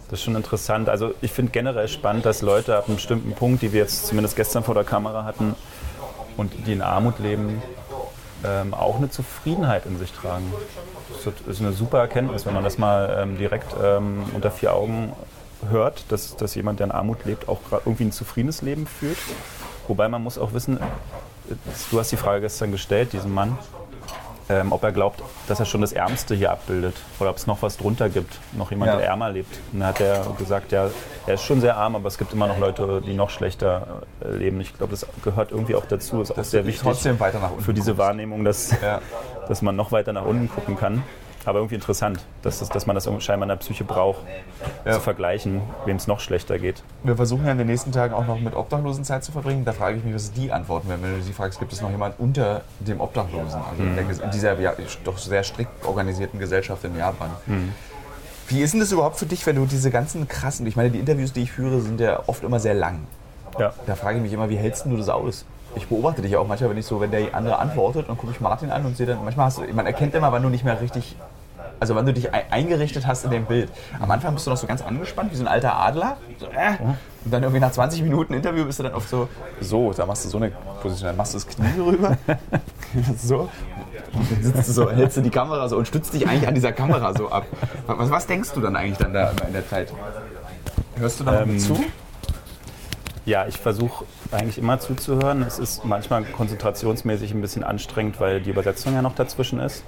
[0.09, 0.89] Das ist schon interessant.
[0.89, 4.35] Also ich finde generell spannend, dass Leute ab einem bestimmten Punkt, die wir jetzt zumindest
[4.35, 5.55] gestern vor der Kamera hatten
[6.37, 7.61] und die in Armut leben,
[8.43, 10.53] ähm, auch eine Zufriedenheit in sich tragen.
[11.23, 15.13] Das ist eine super Erkenntnis, wenn man das mal ähm, direkt ähm, unter vier Augen
[15.69, 19.17] hört, dass, dass jemand, der in Armut lebt, auch irgendwie ein zufriedenes Leben führt.
[19.87, 21.55] Wobei man muss auch wissen, äh,
[21.89, 23.57] du hast die Frage gestern gestellt, diesem Mann,
[24.49, 27.61] ähm, ob er glaubt, dass er schon das Ärmste hier abbildet oder ob es noch
[27.61, 28.97] was drunter gibt, noch jemand, Ja.
[28.97, 29.57] der ärmer lebt.
[29.71, 30.89] Und dann hat er gesagt, ja,
[31.25, 34.29] er ist schon sehr arm, aber es gibt immer noch Leute, die noch schlechter äh,
[34.31, 34.59] leben.
[34.61, 36.83] Ich glaube, das gehört irgendwie auch dazu, ist auch sehr du wichtig
[37.59, 37.97] für diese guckst.
[37.99, 38.99] Wahrnehmung, dass, Ja.
[39.47, 41.03] dass man noch weiter nach unten gucken kann.
[41.45, 44.21] Aber irgendwie interessant, dass, das, dass man das scheinbar in der Psyche braucht,
[44.85, 44.93] Ja.
[44.93, 46.83] zu vergleichen, wem es noch schlechter geht.
[47.03, 49.65] Wir versuchen ja in den nächsten Tagen auch noch mit Obdachlosen Zeit zu verbringen.
[49.65, 51.89] Da frage ich mich, was die antworten werden, wenn du sie fragst, gibt es noch
[51.91, 53.59] jemand unter dem Obdachlosen?
[53.69, 57.29] Also Ges- in dieser ja, doch sehr strikt organisierten Gesellschaft in Japan.
[58.47, 60.99] Wie ist denn das überhaupt für dich, wenn du diese ganzen krassen, ich meine, die
[60.99, 62.99] Interviews, die ich führe, sind ja oft immer sehr lang.
[63.57, 63.73] Ja.
[63.85, 65.45] Da frage ich mich immer, wie hältst du das aus?
[65.75, 68.39] Ich beobachte dich auch manchmal, wenn ich so, wenn der andere antwortet, dann gucke ich
[68.41, 70.79] Martin an und sehe dann, manchmal hast du, man erkennt immer, wann du nicht mehr
[70.81, 71.15] richtig,
[71.83, 73.69] also wann du dich ei- eingerichtet hast in dem Bild.
[73.99, 76.17] Am Anfang bist du noch so ganz angespannt, wie so ein alter Adler.
[76.39, 76.75] So, äh.
[77.25, 79.27] Und dann irgendwie nach 20 Minuten Interview bist du dann oft so,
[79.61, 82.17] so, da machst du so eine Position, dann machst du das Knie rüber,
[83.17, 83.49] so,
[84.41, 87.13] sitzt du so, hältst du die Kamera so und stützt dich eigentlich an dieser Kamera
[87.13, 87.45] so ab.
[87.87, 89.93] Was, was denkst du dann eigentlich dann da in der Zeit?
[90.97, 91.77] Hörst du da Ähm, zu?
[93.25, 95.43] Ja, ich versuche eigentlich immer zuzuhören.
[95.43, 99.83] Es ist manchmal konzentrationsmäßig ein bisschen anstrengend, weil die Übersetzung ja noch dazwischen ist.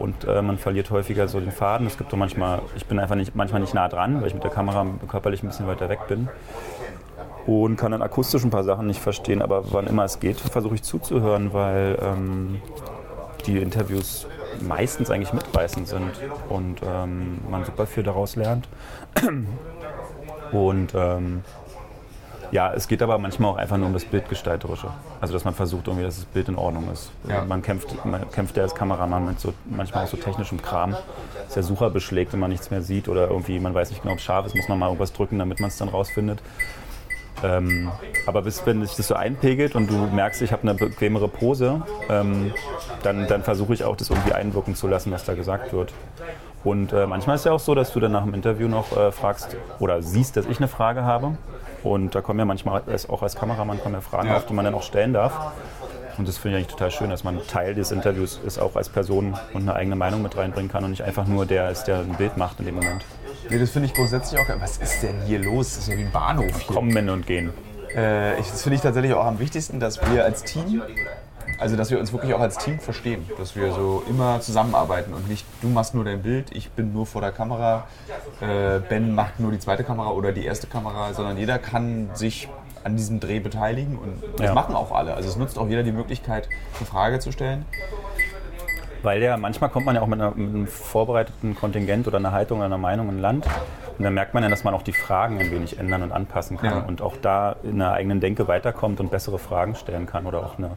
[0.00, 1.86] Und äh, man verliert häufiger so den Faden.
[1.86, 4.42] Es gibt so manchmal, ich bin einfach nicht, manchmal nicht nah dran, weil ich mit
[4.42, 6.28] der Kamera körperlich ein bisschen weiter weg bin.
[7.46, 10.74] Und kann dann akustisch ein paar Sachen nicht verstehen, aber wann immer es geht, versuche
[10.74, 12.62] ich zuzuhören, weil ähm,
[13.46, 14.26] die Interviews
[14.60, 16.10] meistens eigentlich mitreißend sind
[16.48, 18.68] und ähm, man super viel daraus lernt.
[20.52, 21.42] Und ähm,
[22.50, 24.88] ja, es geht aber manchmal auch einfach nur um das Bildgestalterische.
[25.20, 27.10] Also, dass man versucht, irgendwie, dass das Bild in Ordnung ist.
[27.28, 27.44] Ja.
[27.44, 30.96] Man, kämpft, man kämpft ja als Kameramann mit so, manchmal auch so technischem Kram,
[31.44, 34.12] dass der Sucher beschlägt und man nichts mehr sieht oder irgendwie, man weiß nicht genau,
[34.12, 36.40] ob es scharf ist, muss man mal irgendwas drücken, damit man es dann rausfindet.
[37.42, 37.90] Ähm,
[38.26, 41.82] aber bis, wenn sich das so einpegelt und du merkst, ich habe eine bequemere Pose,
[42.08, 42.52] ähm,
[43.02, 45.92] dann, dann versuche ich auch, das irgendwie einwirken zu lassen, was da gesagt wird.
[46.62, 49.12] Und äh, manchmal ist ja auch so, dass du dann nach dem Interview noch äh,
[49.12, 51.32] fragst oder siehst, dass ich eine Frage habe.
[51.82, 54.36] Und da kommen ja manchmal auch als Kameramann kommen ja Fragen Ja.
[54.36, 55.32] auf, die man dann auch stellen darf.
[56.18, 58.90] Und das finde ich eigentlich total schön, dass man Teil des Interviews ist, auch als
[58.90, 62.00] Person und eine eigene Meinung mit reinbringen kann und nicht einfach nur der ist, der
[62.00, 63.06] ein Bild macht in dem Moment.
[63.48, 64.58] Nee, das finde ich grundsätzlich auch geil.
[64.60, 65.68] Was ist denn hier los?
[65.76, 66.74] Das ist ja wie ein Bahnhof hier.
[66.74, 67.54] Kommen und gehen.
[67.96, 70.82] Äh, ich, das finde ich tatsächlich auch am wichtigsten, dass wir als Team
[71.60, 73.28] Also, dass wir uns wirklich auch als Team verstehen.
[73.36, 77.04] Dass wir so immer zusammenarbeiten und nicht, du machst nur dein Bild, ich bin nur
[77.06, 77.86] vor der Kamera,
[78.40, 82.48] äh, Ben macht nur die zweite Kamera oder die erste Kamera, sondern jeder kann sich
[82.82, 84.54] an diesem Dreh beteiligen und das Ja.
[84.54, 85.12] machen auch alle.
[85.14, 87.66] Also es nutzt auch jeder die Möglichkeit, eine Frage zu stellen.
[89.02, 92.32] Weil ja, manchmal kommt man ja auch mit, einer, mit einem vorbereiteten Kontingent oder einer
[92.32, 93.46] Haltung oder einer Meinung in ein Land.
[94.00, 96.56] Und dann merkt man ja, dass man auch die Fragen ein wenig ändern und anpassen
[96.56, 96.70] kann.
[96.70, 96.84] Ja.
[96.86, 100.56] Und auch da in der eigenen Denke weiterkommt und bessere Fragen stellen kann oder auch
[100.56, 100.70] eine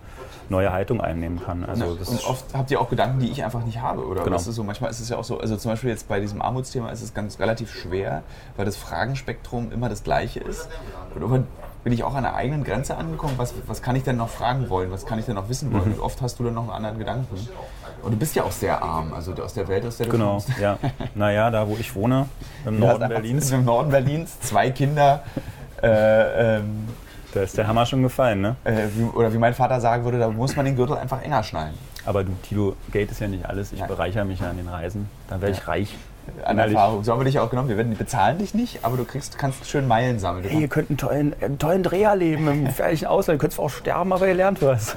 [0.50, 1.64] neue Haltung einnehmen kann.
[1.64, 4.06] Also das und oft habt ihr auch Gedanken, die ich einfach nicht habe.
[4.06, 4.36] Oder Genau.
[4.36, 6.42] das ist so, manchmal ist es ja auch so, also zum Beispiel jetzt bei diesem
[6.42, 8.24] Armutsthema ist es ganz relativ schwer,
[8.58, 10.68] weil das Fragenspektrum immer das gleiche ist.
[11.16, 11.48] Und irgendwann
[11.86, 14.70] bin ich auch an der eigenen Grenze angekommen, was, was kann ich denn noch fragen
[14.70, 15.86] wollen, was kann ich denn noch wissen wollen.
[15.86, 15.94] Mhm.
[15.94, 17.38] Und oft hast du dann noch einen anderen Gedanken.
[18.04, 20.32] Und du bist ja auch sehr arm, also aus der Welt, aus der du genau,
[20.32, 20.50] kommst.
[20.60, 20.78] ja.
[21.16, 22.28] Naja, da wo ich wohne,
[22.66, 25.24] im Du Norden Berlins, Im Norden Berlins, zwei Kinder.
[25.82, 26.88] Äh, ähm,
[27.34, 28.56] da ist der Hammer schon gefallen, ne?
[28.64, 31.42] äh, wie, oder wie mein Vater sagen würde, da muss man den Gürtel einfach enger
[31.44, 31.74] schnallen.
[32.06, 33.72] Aber du, Tilo, Geld ist ja nicht alles.
[33.72, 33.88] Ich Nein.
[33.88, 35.10] bereichere mich ja an den Reisen.
[35.30, 35.96] Dann werde ich reich.
[36.44, 36.76] An Innerlich.
[36.76, 37.04] Erfahrung.
[37.04, 37.70] So haben wir dich auch genommen.
[37.70, 40.46] Wir werden, bezahlen dich nicht, aber du kriegst, kannst schön Meilen sammeln.
[40.48, 43.38] Hey, ihr könnt einen tollen, einen tollen Dreh erleben im gefährlichen Ausland.
[43.38, 44.96] Ihr könnt zwar auch sterben, aber ihr lernt was.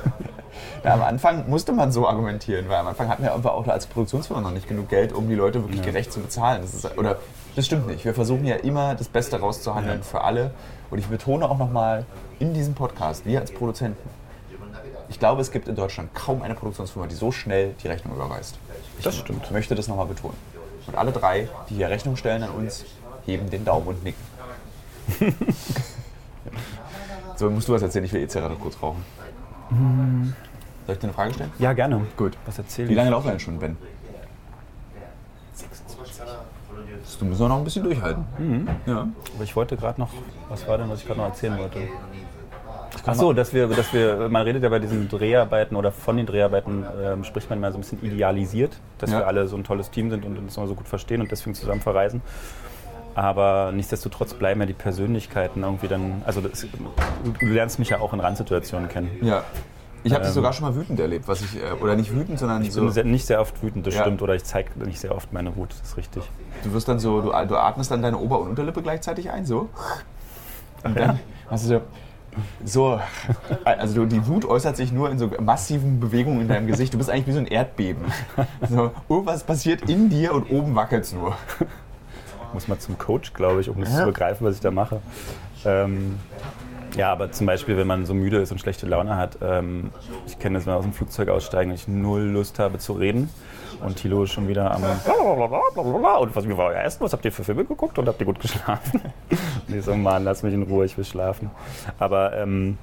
[0.84, 3.86] Ja, am Anfang musste man so argumentieren, weil am Anfang hatten wir aber auch als
[3.86, 6.62] Produktionsfirma noch nicht genug Geld, um die Leute wirklich gerecht zu bezahlen.
[6.62, 7.18] Das ist, oder
[7.54, 8.04] das stimmt nicht.
[8.04, 10.04] Wir versuchen ja immer das Beste rauszuhandeln Ja.
[10.04, 10.50] für alle.
[10.90, 12.04] Und ich betone auch nochmal
[12.38, 14.08] in diesem Podcast, wir als Produzenten,
[15.08, 18.56] ich glaube, es gibt in Deutschland kaum eine Produktionsfirma, die so schnell die Rechnung überweist.
[19.02, 19.44] Das stimmt.
[19.44, 20.36] Ich möchte das nochmal betonen.
[20.86, 22.84] Und alle drei, die hier Rechnung stellen an uns,
[23.24, 24.22] heben den Daumen und nicken.
[27.36, 28.04] so, musst du was erzählen?
[28.04, 29.04] Ich will eh Zigarette kurz rauchen.
[29.70, 31.50] Soll ich dir eine Frage stellen?
[31.58, 32.02] Ja, gerne.
[32.16, 32.36] Gut.
[32.46, 33.76] Was erzähl Wie lange laufen wir denn schon, Ben?
[37.18, 38.24] Du musst noch ein bisschen durchhalten.
[38.86, 39.08] Ja.
[39.34, 40.10] Aber ich wollte gerade noch,
[40.48, 41.80] was war denn, was ich gerade noch erzählen wollte?
[43.04, 46.26] Ach so, dass wir, dass wir, man redet ja bei diesen Dreharbeiten oder von den
[46.26, 49.20] Dreharbeiten ähm, spricht man immer so ein bisschen idealisiert, dass Ja.
[49.20, 51.54] wir alle so ein tolles Team sind und uns immer so gut verstehen und deswegen
[51.54, 52.22] zusammen verreisen.
[53.16, 56.60] Aber nichtsdestotrotz bleiben ja die Persönlichkeiten irgendwie dann, also das,
[57.40, 59.10] du, lernst mich ja auch in Randsituationen kennen.
[59.22, 59.42] ja.
[60.04, 60.34] Ich habe dich Ähm.
[60.34, 62.92] sogar schon mal wütend erlebt, was ich, äh, oder nicht wütend, sondern Ich so, bin
[62.92, 64.02] sehr, nicht sehr oft wütend, das Ja.
[64.02, 66.22] stimmt, oder ich zeige nicht sehr oft meine Wut, das ist richtig.
[66.62, 69.68] du wirst dann so, du, du atmest dann deine Ober- und Unterlippe gleichzeitig ein, so.
[70.84, 71.18] Und dann
[71.50, 71.80] hast du so,
[72.64, 73.00] so,
[73.64, 76.94] also die Wut äußert sich nur in so massiven Bewegungen in deinem Gesicht.
[76.94, 78.04] Du bist eigentlich wie so ein Erdbeben.
[78.68, 81.34] So, irgendwas passiert in dir und oben wackelt es nur.
[82.56, 85.00] Muss mal zum Coach, glaube ich, um das zu begreifen, was ich da mache.
[85.66, 86.18] Ähm,
[86.96, 89.90] ja, aber zum Beispiel, wenn man so müde ist und schlechte Laune hat, ähm,
[90.26, 92.94] ich kenne das, wenn wir aus dem Flugzeug aussteigen und ich null Lust habe zu
[92.94, 93.28] reden
[93.84, 94.82] und Thilo ist schon wieder am
[96.22, 98.26] und was mir war euer Essen, was habt ihr für Filme geguckt und habt ihr
[98.26, 99.02] gut geschlafen?
[99.68, 101.50] Und ich so, Mann, lass mich in Ruhe, ich will schlafen.
[101.98, 102.78] Aber ähm,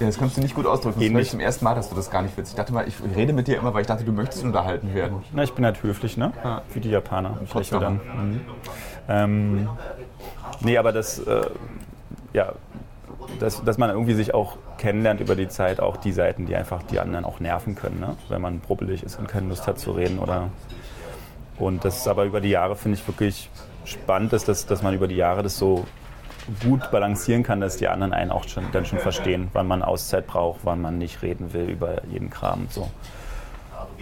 [0.00, 1.00] Ja, das kannst du nicht gut ausdrücken.
[1.12, 2.52] Das ich zum ersten Mal, dass du das gar nicht willst.
[2.52, 5.22] Ich dachte mal, ich rede mit dir immer, weil ich dachte, du möchtest unterhalten werden.
[5.32, 6.32] na, ich bin halt höflich, ne?
[6.42, 6.62] Ja.
[6.72, 7.38] Wie die Japaner.
[7.44, 7.94] Ich lächle dann.
[7.94, 8.40] Mhm.
[9.08, 9.68] Ähm,
[10.60, 11.50] nee, aber das, äh,
[12.32, 12.52] ja,
[13.38, 16.82] dass, dass man irgendwie sich auch kennenlernt über die Zeit, auch die Seiten, die einfach
[16.82, 18.16] die anderen auch nerven können, ne?
[18.28, 20.18] wenn man brubbelig ist und keine Lust hat zu reden.
[20.18, 20.50] Oder
[21.58, 23.50] und das ist aber über die Jahre, finde ich, wirklich
[23.84, 25.84] spannend, dass, das, dass man über die Jahre das so
[26.62, 30.26] gut balancieren kann, dass die anderen einen auch schon, dann schon verstehen, wann man Auszeit
[30.26, 32.90] braucht, wann man nicht reden will über jeden Kram und so.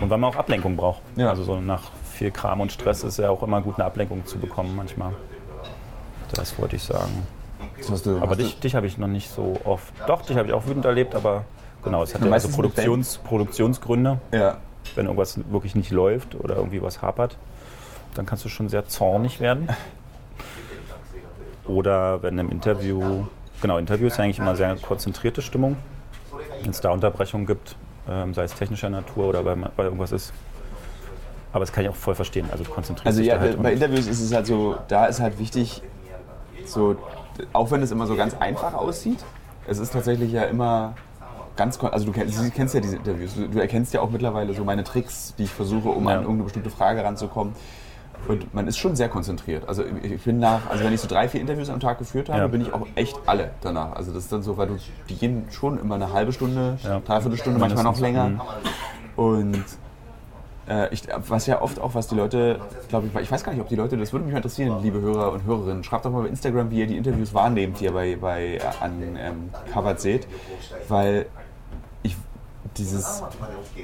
[0.00, 1.02] Und wann man auch Ablenkung braucht.
[1.16, 1.30] Ja.
[1.30, 4.38] Also so nach viel Kram und Stress ist ja auch immer gut, eine Ablenkung zu
[4.38, 5.12] bekommen manchmal.
[6.34, 7.26] Das wollte ich sagen.
[8.04, 9.92] Du, Aber dich, dich habe ich noch nicht so oft.
[10.06, 11.44] Doch, dich habe ich auch wütend erlebt, aber
[11.82, 14.20] genau, es hat Ja, also Produktions, Produktionsgründe.
[14.30, 14.56] Du, ja.
[14.94, 17.36] Wenn irgendwas wirklich nicht läuft oder irgendwie was hapert,
[18.14, 19.68] dann kannst du schon sehr zornig werden.
[21.66, 23.26] Oder wenn im Interview,
[23.60, 25.76] genau, Interview ist ja eigentlich immer sehr konzentrierte Stimmung.
[26.62, 27.76] Wenn es da Unterbrechungen gibt,
[28.08, 30.32] ähm, sei es technischer Natur oder weil, weil irgendwas ist.
[31.52, 32.46] Aber das kann ich auch voll verstehen.
[32.50, 35.38] Also du konzentrierst Also ja, halt bei Interviews ist es halt so, da ist halt
[35.38, 35.82] wichtig,
[36.64, 36.96] so,
[37.52, 39.24] auch wenn es immer so ganz einfach aussieht,
[39.66, 40.94] es ist tatsächlich ja immer
[41.56, 44.54] ganz, also du kennst, du kennst ja diese Interviews, du, du erkennst ja auch mittlerweile
[44.54, 46.12] so meine Tricks, die ich versuche, um Ja.
[46.12, 47.54] an irgendeine bestimmte Frage ranzukommen.
[48.28, 49.68] Und man ist schon sehr konzentriert.
[49.68, 52.42] Also ich bin nach, also wenn ich so drei, vier Interviews am Tag geführt habe,
[52.42, 52.46] Ja.
[52.46, 53.96] bin ich auch echt alle danach.
[53.96, 54.76] Also das ist dann so, weil du,
[55.08, 57.00] die gehen schon immer eine halbe Stunde, Ja.
[57.00, 58.28] dreiviertel Stunde, manchmal noch länger.
[58.28, 58.40] Mhm.
[59.16, 59.64] Und
[60.92, 63.68] ich, was ja oft auch, was die Leute, glaube ich, ich weiß gar nicht, ob
[63.68, 66.28] die Leute, das würde mich mal interessieren, liebe Hörer und Hörerinnen, schreibt doch mal bei
[66.28, 70.28] Instagram, wie ihr die Interviews wahrnehmt, die ihr bei, bei äh, an ähm, Covered seht,
[70.88, 71.26] weil
[72.04, 72.16] ich
[72.76, 73.22] dieses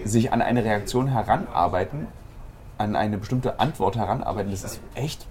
[0.04, 2.06] sich an eine Reaktion heranarbeiten,
[2.78, 5.26] an eine bestimmte Antwort heranarbeiten, das ist echt,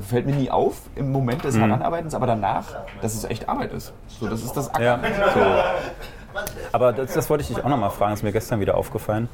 [0.00, 1.46] fällt mir nie auf im Moment Mhm.
[1.46, 2.64] des Heranarbeitens, aber danach,
[3.00, 3.92] dass es echt Arbeit ist.
[4.08, 5.02] So, das ist das Ackern.
[5.04, 5.32] Ja.
[5.32, 6.40] So.
[6.72, 9.28] Aber das, das wollte ich dich auch nochmal fragen, das ist mir gestern wieder aufgefallen.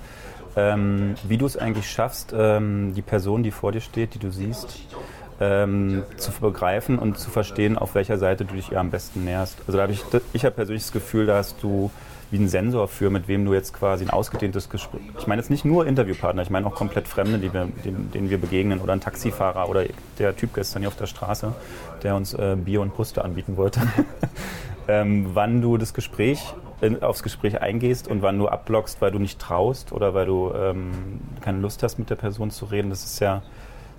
[0.56, 4.30] Ähm, wie du es eigentlich schaffst, ähm, die Person, die vor dir steht, die du
[4.30, 4.80] siehst,
[5.40, 9.58] ähm, zu begreifen und zu verstehen, auf welcher Seite du dich ihr am besten näherst.
[9.66, 11.90] Also da habe ich, ich habe persönlich das Gefühl, da hast du
[12.30, 15.00] wie ein Sensor für, mit wem du jetzt quasi ein ausgedehntes Gespräch.
[15.18, 17.50] Ich meine jetzt nicht nur Interviewpartner, ich meine auch komplett Fremde, wir,
[17.84, 19.84] denen, denen wir begegnen oder ein Taxifahrer oder
[20.18, 21.52] der Typ gestern hier auf der Straße,
[22.02, 23.80] der uns äh, Bier und Puste anbieten wollte.
[24.88, 26.54] ähm, wann du das Gespräch
[27.00, 31.20] aufs Gespräch eingehst und wann du abblockst, weil du nicht traust oder weil du ähm,
[31.40, 33.42] keine Lust hast, mit der Person zu reden, das ist ja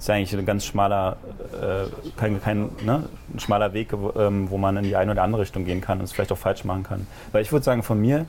[0.01, 1.17] ist ja eigentlich ein ganz schmaler,
[1.61, 1.85] äh,
[2.17, 3.03] kein, kein, ne?
[3.31, 6.05] ein schmaler Weg, ähm, wo man in die eine oder andere Richtung gehen kann und
[6.05, 7.05] es vielleicht auch falsch machen kann.
[7.31, 8.25] Weil ich würde sagen, von mir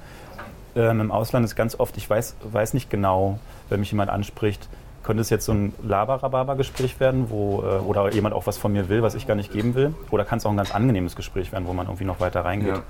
[0.77, 3.39] ähm, im Ausland ist ganz oft, ich weiß, weiß nicht genau,
[3.71, 4.69] wenn mich jemand anspricht,
[5.03, 8.89] könnte es jetzt so ein Laber-Rhabarber-Gespräch werden, wo, äh, oder jemand auch was von mir
[8.89, 9.95] will, was ich gar nicht geben will?
[10.11, 12.77] Oder kann es auch ein ganz angenehmes Gespräch werden, wo man irgendwie noch weiter reingeht?
[12.77, 12.83] Ja.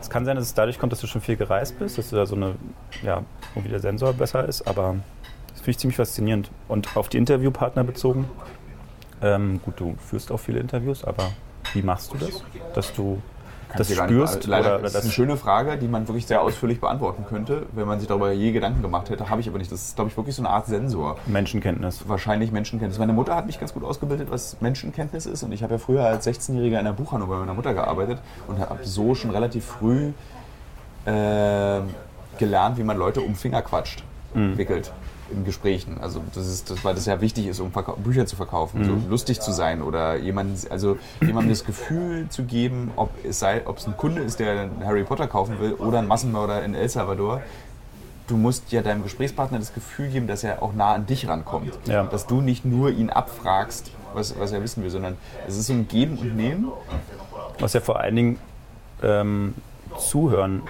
[0.00, 2.16] Es kann sein, dass es dadurch kommt, dass du schon viel gereist bist, dass du
[2.16, 2.54] da so eine,
[3.02, 3.22] ja,
[3.54, 4.96] irgendwie der Sensor besser ist, aber
[5.66, 6.48] finde ich ziemlich faszinierend.
[6.68, 8.30] Und auf die Interviewpartner bezogen,
[9.20, 11.32] ähm, gut, du führst auch viele Interviews, aber
[11.72, 12.44] wie machst du das?
[12.72, 13.20] Dass du
[13.76, 14.46] das spürst?
[14.46, 17.98] Leider, das ist eine schöne Frage, die man wirklich sehr ausführlich beantworten könnte, wenn man
[17.98, 19.30] sich darüber je Gedanken gemacht hätte.
[19.30, 19.70] Habe ich aber nicht.
[19.70, 21.16] Das ist, glaube ich, wirklich so eine Art Sensor.
[21.26, 22.08] Menschenkenntnis.
[22.08, 22.98] Wahrscheinlich Menschenkenntnis.
[22.98, 25.42] Meine Mutter hat mich ganz gut ausgebildet, was Menschenkenntnis ist.
[25.42, 28.58] Und ich habe ja früher als 16-Jähriger in einer Buchhandlung bei meiner Mutter gearbeitet und
[28.58, 30.12] habe so schon relativ früh
[31.04, 31.80] äh,
[32.38, 34.02] gelernt, wie man Leute um Finger quatscht,
[34.34, 34.58] mhm.
[34.58, 34.92] wickelt
[35.30, 35.98] in Gesprächen.
[36.00, 38.84] Also das ist, das, weil das ja wichtig ist, um Bücher zu verkaufen, mhm.
[38.84, 43.66] so lustig zu sein oder jemand, also jemandem das Gefühl zu geben, ob es sei,
[43.66, 46.88] ob es ein Kunde ist, der Harry Potter kaufen will oder ein Massenmörder in El
[46.88, 47.42] Salvador.
[48.26, 51.78] Du musst ja deinem Gesprächspartner das Gefühl geben, dass er auch nah an dich rankommt.
[51.86, 52.04] Ja.
[52.04, 55.72] Dass du nicht nur ihn abfragst, was, was er wissen will, sondern es ist so
[55.72, 56.72] ein Geben und Nehmen.
[57.60, 58.38] Was ja vor allen Dingen
[59.02, 59.54] ähm,
[59.96, 60.62] Zuhören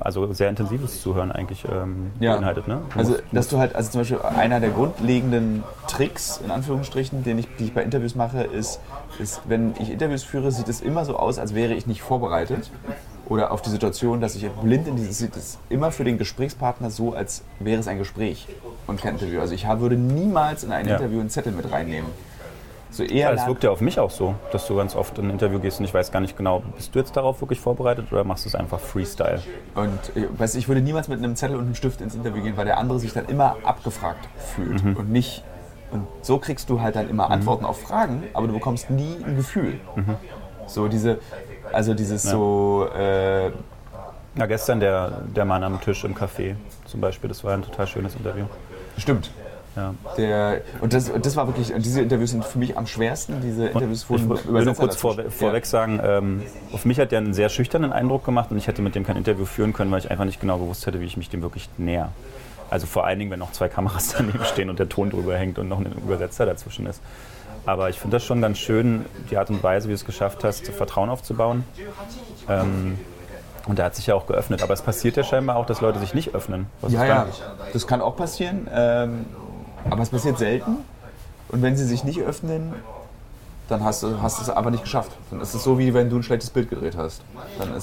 [0.00, 2.34] also sehr intensives Zuhören eigentlich ähm, ja.
[2.34, 2.68] beinhaltet.
[2.68, 2.82] Ne?
[2.92, 7.38] Du also, dass du halt, also zum Beispiel einer der grundlegenden Tricks, in Anführungsstrichen, den
[7.38, 8.80] ich, die ich bei Interviews mache, ist,
[9.18, 12.70] ist, wenn ich Interviews führe, sieht es immer so aus, als wäre ich nicht vorbereitet
[13.28, 16.90] oder auf die Situation, dass ich blind in dieses sieht es immer für den Gesprächspartner
[16.90, 18.48] so, als wäre es ein Gespräch
[18.86, 19.40] und kein Interview.
[19.40, 20.96] Also ich würde niemals in ein ja.
[20.96, 22.10] Interview einen Zettel mit reinnehmen.
[22.94, 25.26] So eher ja, es wirkt ja auf mich auch so, dass du ganz oft in
[25.26, 28.12] ein Interview gehst und ich weiß gar nicht genau, bist du jetzt darauf wirklich vorbereitet
[28.12, 29.42] oder machst du es einfach Freestyle?
[29.74, 29.98] Und
[30.38, 32.78] weiß, ich würde niemals mit einem Zettel und einem Stift ins Interview gehen, weil der
[32.78, 34.96] andere sich dann immer abgefragt fühlt mhm.
[34.96, 35.42] und nicht.
[35.90, 37.32] Und so kriegst du halt dann immer mhm.
[37.32, 37.70] Antworten mhm.
[37.70, 39.80] auf Fragen, aber du bekommst nie ein Gefühl.
[39.96, 40.14] Mhm.
[40.68, 41.18] So diese,
[41.72, 42.30] also dieses ja.
[42.30, 42.86] so.
[42.96, 43.50] Äh,
[44.36, 46.54] Na, gestern der, der Mann am Tisch im Café
[46.86, 48.44] zum Beispiel, das war ein total schönes Interview.
[48.98, 49.32] Stimmt.
[49.76, 49.94] Ja.
[50.16, 53.40] Der, und, das, und das war wirklich, diese Interviews sind für mich am schwersten.
[53.42, 57.18] Diese Interviews wurden Ich will nur kurz vor, vorweg sagen, ähm, auf mich hat der
[57.18, 59.98] einen sehr schüchternen Eindruck gemacht und ich hätte mit dem kein Interview führen können, weil
[59.98, 62.10] ich einfach nicht genau gewusst hätte, wie ich mich dem wirklich näher.
[62.70, 65.58] Also vor allen Dingen, wenn noch zwei Kameras daneben stehen und der Ton drüber hängt
[65.58, 67.00] und noch ein Übersetzer dazwischen ist.
[67.66, 70.44] Aber ich finde das schon ganz schön, die Art und Weise, wie du es geschafft
[70.44, 71.64] hast, Vertrauen aufzubauen.
[72.48, 72.98] Ähm,
[73.66, 74.62] und der hat sich ja auch geöffnet.
[74.62, 76.66] Aber es passiert ja scheinbar auch, dass Leute sich nicht öffnen.
[76.82, 77.26] Was ja, ja,
[77.72, 78.68] das kann auch passieren.
[78.72, 79.26] Ähm,
[79.88, 80.76] aber es passiert selten.
[81.48, 82.74] Und wenn sie sich nicht öffnen,
[83.68, 85.12] dann hast du, hast es aber nicht geschafft.
[85.30, 87.22] Dann ist es so, wie wenn du ein schlechtes Bild gedreht hast.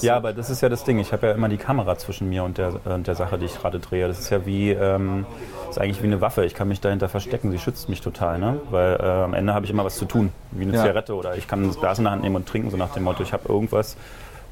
[0.00, 0.98] ja, aber das ist ja das Ding.
[1.00, 3.58] Ich habe ja immer die Kamera zwischen mir und der, und der Sache, die ich
[3.58, 4.06] gerade drehe.
[4.06, 5.26] Das ist ja wie, ähm,
[5.68, 6.44] ist eigentlich wie eine Waffe.
[6.44, 7.50] Ich kann mich dahinter verstecken.
[7.50, 8.60] Sie schützt mich total, ne?
[8.70, 10.30] Weil äh, am Ende habe ich immer was zu tun.
[10.52, 10.82] Wie eine ja.
[10.82, 13.02] Zigarette oder ich kann ein Glas in der Hand nehmen und trinken, so nach dem
[13.02, 13.96] Motto, ich habe irgendwas.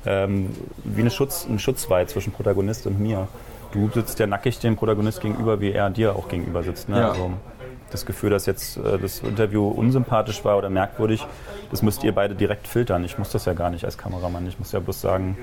[0.07, 0.51] Ähm,
[0.83, 3.29] wie eine Schutz, ein Schutzwall zwischen Protagonist und mir
[3.73, 6.89] du sitzt ja nackig dem Protagonist gegenüber, wie er dir auch gegenüber sitzt.
[6.89, 6.99] Ne?
[6.99, 7.11] Ja.
[7.11, 7.33] Also
[7.91, 11.27] das Gefühl, dass jetzt äh, das Interview unsympathisch war oder merkwürdig,
[11.71, 13.05] das müsst ihr beide direkt filtern.
[13.05, 14.47] Ich muss das ja gar nicht als Kameramann.
[14.47, 15.37] Ich muss ja bloß sagen,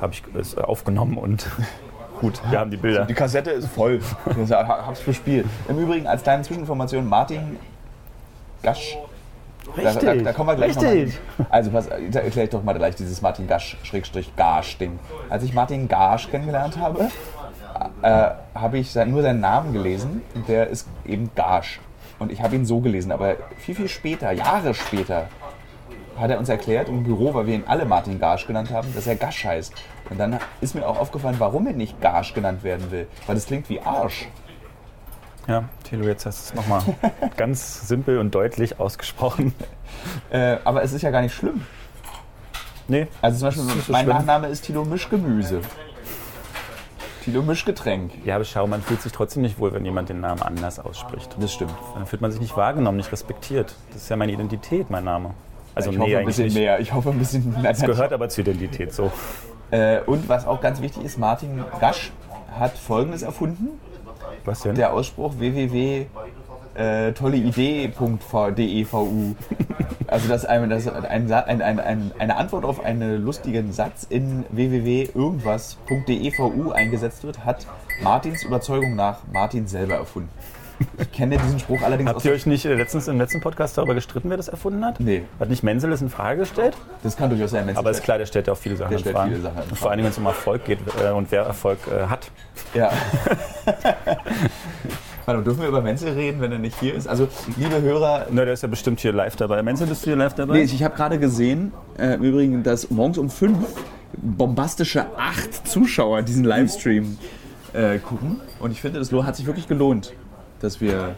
[0.00, 1.46] habe ich es aufgenommen und
[2.20, 3.04] gut, wir haben die Bilder.
[3.04, 4.00] Die Kassette ist voll.
[4.26, 5.46] Ich hab's bespielt.
[5.68, 7.56] Im Übrigen als kleine Zwischeninformation, Martin
[8.62, 8.98] Gasch
[9.76, 9.94] Richtig.
[9.94, 11.18] Da, da, da, kommen wir gleich Richtig.
[11.38, 14.98] Noch also pass, erkläre ich doch mal gleich dieses Martin Gasch-Gasch-Ding.
[15.28, 17.08] Als ich Martin Gasch kennengelernt habe,
[18.02, 21.80] äh, habe ich nur seinen Namen gelesen und der ist eben Gasch.
[22.18, 25.28] Und ich habe ihn so gelesen, aber viel, viel später, Jahre später,
[26.18, 29.06] hat er uns erklärt im Büro, weil wir ihn alle Martin Gasch genannt haben, dass
[29.06, 29.74] er Gasch heißt.
[30.08, 33.06] Und dann ist mir auch aufgefallen, warum er nicht Gasch genannt werden will.
[33.26, 34.28] Weil das klingt wie Arsch.
[35.46, 36.82] Ja, Thilo, jetzt hast du es nochmal
[37.36, 39.54] ganz simpel und deutlich ausgesprochen.
[40.30, 41.64] Äh, aber es ist ja gar nicht schlimm.
[42.88, 43.06] Nee.
[43.22, 44.16] Also zum Beispiel, mein schlimm.
[44.16, 45.60] Nachname ist Thilo Mischgemüse.
[47.26, 48.12] Thilo Mischgetränk.
[48.24, 51.36] Ja, aber schau, man fühlt sich trotzdem nicht wohl, wenn jemand den Namen anders ausspricht.
[51.40, 51.74] Das stimmt.
[51.94, 53.74] Dann fühlt man sich nicht wahrgenommen, nicht respektiert.
[53.92, 55.34] Das ist ja meine Identität, mein Name.
[55.74, 56.78] Also ich nee, hoffe ein bisschen mehr.
[56.78, 57.62] Ich hoffe ein bisschen mehr.
[57.64, 59.10] Das gehört aber zur Identität so.
[59.72, 62.12] Äh, und was auch ganz wichtig ist, Martin Gasch
[62.56, 63.70] hat Folgendes erfunden.
[64.44, 64.76] Was denn?
[64.76, 66.06] Der Ausspruch www
[66.76, 69.34] äh, tolleidee.devu.
[70.08, 76.70] Also dass, ein, dass ein, ein, ein, eine Antwort auf einen lustigen Satz in www.irgendwas.devu
[76.72, 77.66] eingesetzt wird, hat
[78.02, 80.28] Martins Überzeugung nach Martin selber erfunden.
[80.98, 83.94] Ich kenne diesen Spruch allerdings Habt ihr euch nicht äh, letztens im letzten Podcast darüber
[83.94, 85.00] gestritten, wer das erfunden hat?
[85.00, 85.22] Nee.
[85.40, 86.76] Hat nicht Menzel das in Frage gestellt?
[87.02, 87.64] Das kann durchaus sein.
[87.64, 89.30] Menzel Aber ist klar, der stellt ja auch viele Sachen Der in stellt Frage.
[89.30, 92.06] viele Sachen in Vor allem, wenn es um Erfolg geht äh, und wer Erfolg äh,
[92.06, 92.30] hat.
[92.74, 92.90] Ja.
[95.26, 97.08] Warte, dürfen wir über Menzel reden, wenn er nicht hier ist?
[97.08, 99.60] Also, liebe Hörer, Na, der ist ja bestimmt hier live dabei.
[99.60, 100.54] Menzel, bist du hier live dabei?
[100.54, 103.58] Nee, ich habe gerade gesehen, äh, im Übrigen, dass morgens um fünf
[104.16, 107.18] bombastische acht Zuschauer diesen Livestream
[107.72, 108.40] äh, gucken.
[108.60, 110.12] Und ich finde, das hat sich wirklich gelohnt,
[110.60, 111.16] dass wir.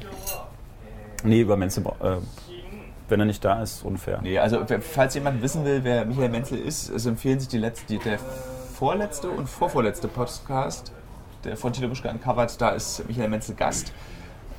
[1.23, 2.17] Nee, über Menzel, äh,
[3.11, 4.21] wenn er nicht da ist, unfair.
[4.23, 7.85] Nee, also falls jemand wissen will, wer Michael Menzel ist, es empfehlen sich die letzte,
[7.87, 8.19] die, der
[8.75, 10.93] vorletzte und vorvorletzte Podcast,
[11.45, 13.93] der von Tilo Buschke uncovered, da ist Michael Menzel Gast.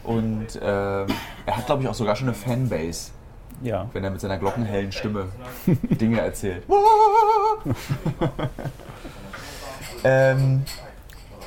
[0.04, 1.08] Und ähm,
[1.46, 3.12] er hat, glaube ich, auch sogar schon eine Fanbase,
[3.62, 3.88] Ja.
[3.94, 5.28] wenn er mit seiner glockenhellen Stimme
[5.68, 6.64] Dinge erzählt.
[10.04, 10.64] ähm,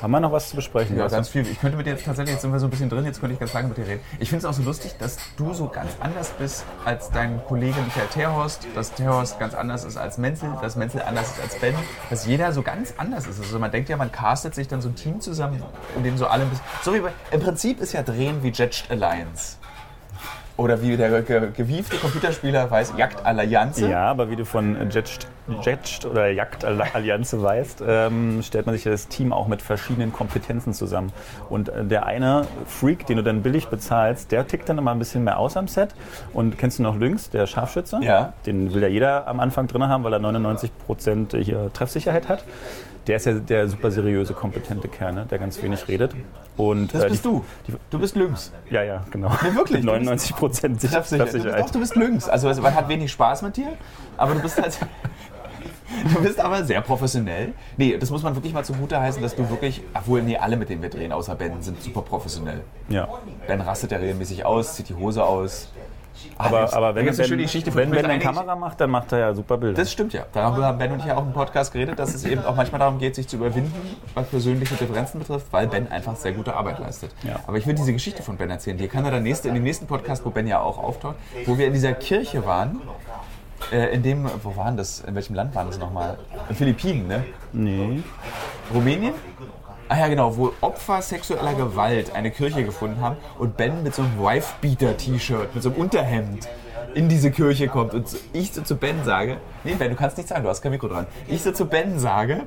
[0.01, 0.97] Haben wir noch was zu besprechen?
[0.97, 1.47] Ja, ganz viel.
[1.47, 3.33] Ich könnte mit dir jetzt tatsächlich, jetzt sind wir so ein bisschen drin, jetzt könnte
[3.33, 4.01] ich ganz lange mit dir reden.
[4.19, 7.79] Ich finde es auch so lustig, dass du so ganz anders bist als dein Kollege
[7.81, 11.75] Michael Terhorst, dass Terhorst ganz anders ist als Menzel, dass Menzel anders ist als Ben,
[12.09, 13.39] dass jeder so ganz anders ist.
[13.39, 15.63] Also man denkt ja, man castet sich dann so ein Team zusammen,
[15.95, 16.65] in dem so alle ein bisschen...
[16.83, 19.57] So wie bei, Im Prinzip ist ja Drehen wie Judged Alliance.
[20.55, 23.89] Oder wie der ge gewiefte Computerspieler weiß, Jagd Allianze.
[23.89, 25.27] Ja, aber wie du von Jetst,
[25.63, 31.11] Jetst oder Jagdallianze weißt, ähm, stellt man sich das Team auch mit verschiedenen Kompetenzen zusammen.
[31.49, 34.99] Und äh, der eine Freak, den du dann billig bezahlst, der tickt dann immer ein
[34.99, 35.89] bisschen mehr aus am Set.
[36.33, 37.99] Und kennst du noch Lynx, der Scharfschütze?
[38.03, 38.33] Ja.
[38.45, 42.43] Den will ja jeder am Anfang drin haben, weil er 99% hier Treffsicherheit hat.
[43.07, 45.25] Der ist ja der super seriöse, kompetente Kerl, ne?
[45.29, 46.13] der ganz wenig redet.
[46.55, 47.43] Und, Das äh, bist die, du.
[47.89, 48.51] Du bist Lynx.
[48.69, 49.29] Ja, ja, genau.
[49.41, 49.81] Nee, wirklich?
[49.81, 51.25] Du bist- 99 Prozent Treffsicher.
[51.25, 52.29] Du bist, doch, du bist Lynx.
[52.29, 53.73] Also es- man hat wenig Spaß mit dir,
[54.17, 54.77] aber du bist halt.
[56.15, 57.53] Du bist aber sehr professionell.
[57.77, 60.69] Nee, das muss man wirklich mal zugute heißen, dass du wirklich, obwohl, nee, alle mit
[60.69, 62.61] denen wir drehen, außer Ben, sind super professionell.
[62.89, 63.07] Ja.
[63.45, 65.69] Ben rastet ja regelmäßig aus, zieht die Hose aus.
[66.37, 68.19] Aber, aber da wenn, eine wenn, schöne Geschichte von wenn, wenn Fred eine.
[68.23, 69.75] Kamera macht, dann macht er ja super Bilder.
[69.75, 70.25] Das stimmt ja.
[70.31, 72.79] Darüber haben Ben und ich ja auch im Podcast geredet, dass es eben auch manchmal
[72.79, 73.73] darum geht, sich zu überwinden,
[74.13, 77.11] was persönliche Differenzen betrifft, weil Ben einfach sehr gute Arbeit leistet.
[77.23, 77.39] Ja.
[77.47, 78.77] Aber ich will diese Geschichte von Ben erzählen.
[78.77, 81.57] Die kann er dann nächste, in dem nächsten Podcast, wo Ben ja auch auftaucht, wo
[81.57, 82.81] wir in dieser Kirche waren.
[83.71, 84.99] Äh, in dem, wo waren das?
[85.01, 86.17] In welchem Land waren das nochmal?
[86.49, 87.23] In Philippinen, ne?
[87.53, 88.03] nee.
[88.73, 89.13] Rumänien?
[89.89, 94.01] Ah ja, genau, wo Opfer sexueller Gewalt eine Kirche gefunden haben und Ben mit so
[94.01, 96.47] einem Wife-Beater-T-Shirt, mit so einem Unterhemd
[96.93, 100.29] in diese Kirche kommt und ich so zu Ben sage, nee Ben, du kannst nicht
[100.29, 101.07] sagen, du hast kein Mikro dran.
[101.27, 102.43] Ich so zu Ben sage,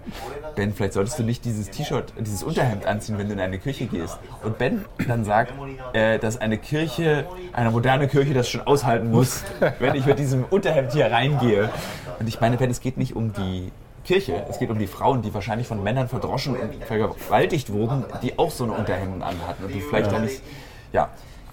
[0.54, 3.86] Ben, vielleicht solltest du nicht dieses T-Shirt, dieses Unterhemd anziehen, wenn du in eine Kirche
[3.86, 4.18] gehst.
[4.44, 5.52] Und Ben dann sagt,
[5.92, 9.42] äh, dass eine Kirche, eine moderne Kirche das schon aushalten muss,
[9.78, 11.70] wenn ich mit diesem Unterhemd hier reingehe.
[12.18, 13.72] Und ich meine, Ben, es geht nicht um die
[14.06, 14.44] Kirche.
[14.48, 18.50] Es geht um die Frauen, die wahrscheinlich von Männern verdroschen und vergewaltigt wurden, die auch
[18.50, 20.40] so eine Unterhemden anhatten und die vielleicht da nicht.
[20.92, 21.08] Ja,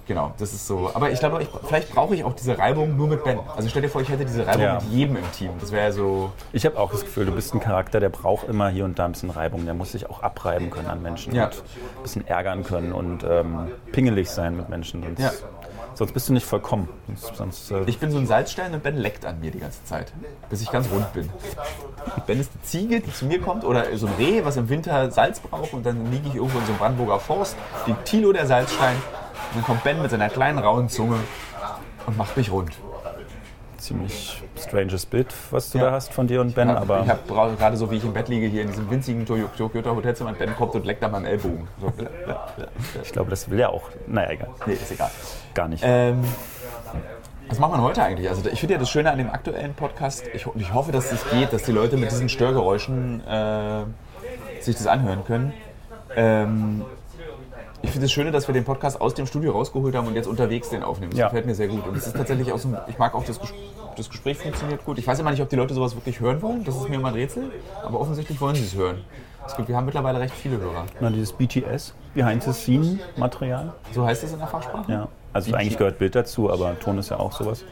[0.08, 0.91] genau, das ist so.
[0.93, 3.39] Aber ich glaube, ich, vielleicht brauche ich auch diese Reibung nur mit Ben.
[3.56, 4.76] Also stell dir vor, ich hätte diese Reibung Ja.
[4.76, 5.49] mit jedem im Team.
[5.60, 6.32] Das wäre so.
[6.54, 9.06] Ich habe auch das Gefühl, du bist ein Charakter, der braucht immer hier und da
[9.06, 9.66] ein bisschen Reibung.
[9.66, 11.45] Der muss sich auch abreiben können an Menschen Ja.
[11.45, 15.04] und ein bisschen ärgern können und ähm, pingelig sein mit Menschen.
[15.04, 15.32] Sonst, Ja.
[15.95, 16.87] Sonst bist du nicht vollkommen.
[17.07, 19.83] Sonst, sonst, äh, Ich bin so ein Salzstein und Ben leckt an mir die ganze
[19.85, 20.11] Zeit,
[20.49, 21.29] bis ich ganz rund bin.
[22.27, 25.11] Ben ist die Ziege, die zu mir kommt, oder so ein Reh, was im Winter
[25.11, 28.47] Salz braucht, und dann liege ich irgendwo in so einem Brandenburger Forst, liegt Tilo der
[28.47, 31.19] Salzstein, und dann kommt Ben mit seiner kleinen rauen Zunge
[32.05, 32.71] und macht mich rund.
[33.84, 35.86] Ziemlich stranges Bild, was du Ja.
[35.86, 36.69] da hast von dir und Ben.
[36.69, 39.25] Ja, aber ich habe gerade so, wie ich im Bett liege, hier in diesem winzigen
[39.25, 41.67] Toyo- Toyota Hotelzimmer, und Ben kommt und leckt an meinem Ellbogen.
[41.79, 41.91] So,
[43.03, 43.84] ich glaube, das will ja auch.
[44.07, 44.49] Naja, egal.
[44.65, 45.11] Nee, ist egal.
[45.53, 45.84] Gar nicht.
[45.86, 46.23] Ähm,
[47.49, 48.29] was macht man heute eigentlich?
[48.29, 51.29] Also ich finde ja das Schöne an dem aktuellen Podcast, ich, ich hoffe, dass es
[51.29, 53.84] geht, dass die Leute mit diesen Störgeräuschen äh,
[54.61, 55.53] sich das anhören können.
[56.15, 56.86] Ähm,
[57.84, 60.27] ich finde es Schöne, dass wir den Podcast aus dem Studio rausgeholt haben und jetzt
[60.27, 61.11] unterwegs den aufnehmen.
[61.11, 61.27] Das Ja.
[61.27, 61.86] gefällt mir sehr gut.
[61.86, 63.53] Und es ist tatsächlich auch so, ein- ich mag auch das, Ges-
[63.95, 64.97] das Gespräch funktioniert gut.
[64.97, 66.63] Ich weiß immer nicht, ob die Leute sowas wirklich hören wollen.
[66.63, 67.51] Das ist mir immer ein Rätsel.
[67.86, 69.03] Aber offensichtlich wollen sie es hören.
[69.45, 70.86] Es gibt, wir haben mittlerweile recht viele Hörer.
[71.01, 73.73] Na, dieses BTS, Behind-the-Scene-Material.
[73.93, 74.91] So heißt es in der Fachsprache?
[74.91, 75.07] Ja.
[75.34, 75.59] Also BT.
[75.59, 77.63] eigentlich gehört Bild dazu, aber Ton ist ja auch sowas.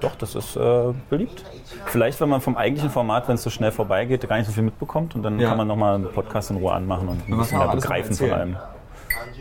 [0.00, 1.42] Doch, das ist äh, beliebt.
[1.86, 4.62] Vielleicht, wenn man vom eigentlichen Format, wenn es so schnell vorbeigeht, gar nicht so viel
[4.64, 5.48] mitbekommt und dann Ja.
[5.48, 8.56] kann man nochmal einen Podcast in Ruhe anmachen und ein bisschen mehr begreifen von allem.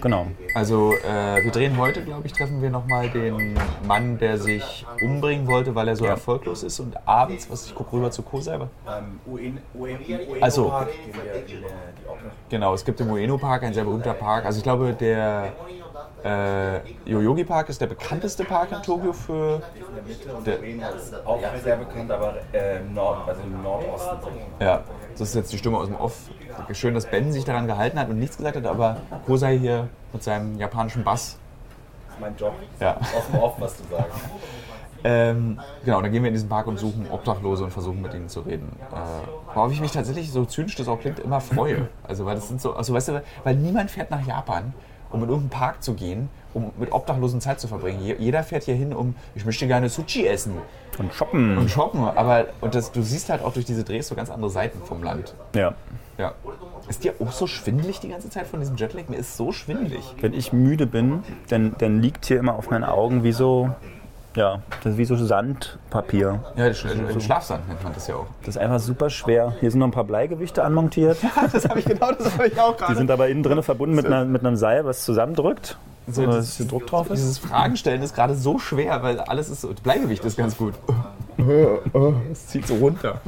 [0.01, 0.27] Genau.
[0.53, 3.57] Also äh, wir drehen heute, glaube ich, treffen wir nochmal den
[3.88, 6.11] Mann, der sich umbringen wollte, weil er so Ja.
[6.11, 6.79] erfolglos ist.
[6.79, 8.23] Und abends, was ich gucke rüber zu.
[8.34, 9.59] Ähm, UN,
[10.41, 10.73] Also.
[12.49, 14.45] Genau, es gibt im Ueno Park, ein sehr berühmter Park.
[14.45, 15.53] Also ich glaube, der
[16.24, 19.61] äh, Yoyogi Park ist der bekannteste Park in Tokio für...
[20.45, 20.59] der
[21.26, 24.28] auch sehr bekannt, aber äh, im Nord, also im Nordosten.
[24.59, 26.17] Ja, das ist jetzt die Stimme aus dem Off.
[26.71, 30.24] Schön, dass Ben sich daran gehalten hat und nichts gesagt hat, aber Kosei hier mit
[30.24, 31.38] seinem japanischen Bass.
[32.05, 32.53] Das ist mein Job.
[32.80, 32.97] Ja.
[32.97, 34.11] Aus dem Off was zu sagen.
[35.05, 38.30] Ähm, genau, dann gehen wir in diesen Park und suchen Obdachlose und versuchen mit ihnen
[38.30, 38.71] zu reden.
[38.91, 41.89] Äh, worauf ich mich tatsächlich, so zynisch das auch klingt, immer freue.
[42.07, 44.74] Also, weil das sind so, also weißt du, weil niemand fährt nach Japan,
[45.14, 48.01] um in irgendeinen Park zu gehen, um mit Obdachlosen Zeit zu verbringen.
[48.03, 50.53] Je- Jeder fährt hier hin, um, ich möchte gerne Sushi essen
[50.99, 51.57] Und shoppen.
[51.57, 52.03] und shoppen.
[52.03, 55.01] Aber und das, du siehst halt auch durch diese Drehs so ganz andere Seiten vom
[55.03, 55.34] Land.
[55.55, 55.74] Ja.
[56.18, 56.34] Ja.
[56.88, 59.07] Ist dir auch so schwindelig die ganze Zeit von diesem Jetlag?
[59.07, 60.03] Mir ist so schwindelig.
[60.22, 63.72] Wenn ich müde bin, dann, dann liegt hier immer auf meinen Augen wie so,
[64.36, 66.39] ja, das ist wie so Sandpapier.
[66.55, 68.25] Ja, Sch- äh, Schlafsand nennt man das ja auch.
[68.41, 69.53] Das ist einfach super schwer.
[69.59, 71.17] Hier sind noch ein paar Bleigewichte anmontiert.
[71.51, 72.95] das habe ich genau, das habe ich auch Die gerade.
[72.95, 75.77] sind aber innen drin verbunden mit, einer, mit einem Seil, was zusammendrückt.
[76.07, 77.19] So, So, das- dass hier Druck drauf ist.
[77.19, 79.71] Dieses Fragen stellen ist gerade so schwer, weil alles ist so.
[79.71, 80.73] das Bleigewicht ist ganz gut.
[82.31, 83.19] Es zieht so runter.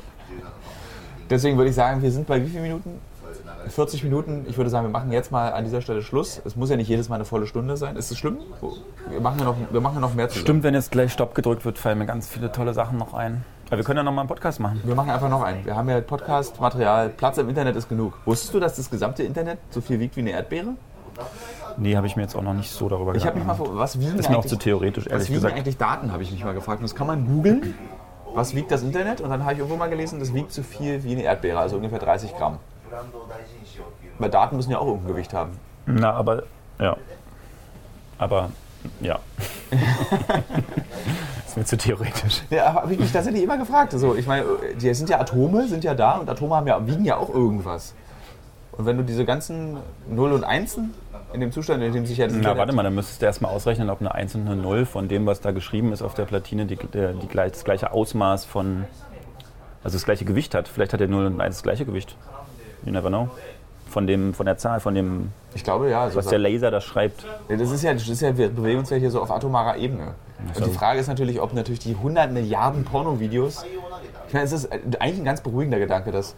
[1.29, 2.99] Deswegen würde ich sagen, wir sind bei wie vielen Minuten?
[3.67, 4.45] 40 Minuten.
[4.47, 6.41] Ich würde sagen, wir machen jetzt mal an dieser Stelle Schluss.
[6.45, 7.95] Es muss ja nicht jedes Mal eine volle Stunde sein.
[7.95, 8.37] Ist es schlimm?
[9.09, 10.45] Wir machen ja noch, wir machen ja noch mehr zusammen.
[10.45, 13.43] Stimmt, wenn jetzt gleich Stopp gedrückt wird, fallen mir ganz viele tolle Sachen noch ein.
[13.67, 14.81] Aber wir können ja noch mal einen Podcast machen.
[14.83, 15.65] Wir machen einfach noch einen.
[15.65, 17.09] Wir haben ja Podcast-Material.
[17.09, 18.13] Platz im Internet ist genug.
[18.25, 20.75] Wusstest du, dass das gesamte Internet so viel wiegt wie eine Erdbeere?
[21.77, 23.99] Nee, habe ich mir jetzt auch noch nicht so darüber Ich habe mich mal was
[23.99, 25.55] wiegen Ist mir auch zu theoretisch, Was ehrlich wiegen gesagt.
[25.57, 26.79] eigentlich Daten, habe ich mich mal gefragt.
[26.79, 27.73] Und das kann man googeln.
[28.33, 29.21] Was wiegt das Internet?
[29.21, 31.77] Und dann habe ich irgendwo mal gelesen, das wiegt so viel wie eine Erdbeere, also
[31.77, 32.59] ungefähr 30 Gramm.
[34.19, 35.51] Weil Daten müssen ja auch irgendein Gewicht haben.
[35.85, 36.43] Na, aber,
[36.79, 36.95] ja.
[38.17, 38.49] Aber,
[39.01, 39.19] ja.
[41.47, 42.43] ist mir zu theoretisch.
[42.49, 43.93] Ja, habe ich mich tatsächlich immer gefragt.
[43.93, 44.45] Also, ich meine,
[44.79, 47.93] die sind ja Atome, sind ja da und Atome haben ja, wiegen ja auch irgendwas.
[48.71, 49.77] Und wenn du diese ganzen
[50.09, 50.93] Null und Einsen
[51.33, 53.51] in dem Zustand, in dem sich ja das Na, warte mal, dann müsstest du erstmal
[53.51, 56.25] ausrechnen, ob eine 1 und eine 0 von dem, was da geschrieben ist auf der
[56.25, 58.85] Platine, die, die, gleich- das gleiche Ausmaß von,
[59.83, 60.67] also das gleiche Gewicht hat.
[60.67, 62.17] Vielleicht hat der 0 und 1 das gleiche Gewicht.
[62.85, 63.29] You never know.
[63.89, 66.03] Von, dem, von der Zahl, von dem, Ich glaube, ja.
[66.03, 67.25] Also was der Laser da schreibt.
[67.49, 69.77] Ja, Das ist ja, das ist ja, wir bewegen uns ja hier so auf atomarer
[69.77, 70.15] Ebene.
[70.53, 73.65] Und die Frage ist natürlich, ob natürlich die 100 Milliarden Pornovideos.
[74.27, 76.35] Ich meine, es ist eigentlich ein ganz beruhigender Gedanke, dass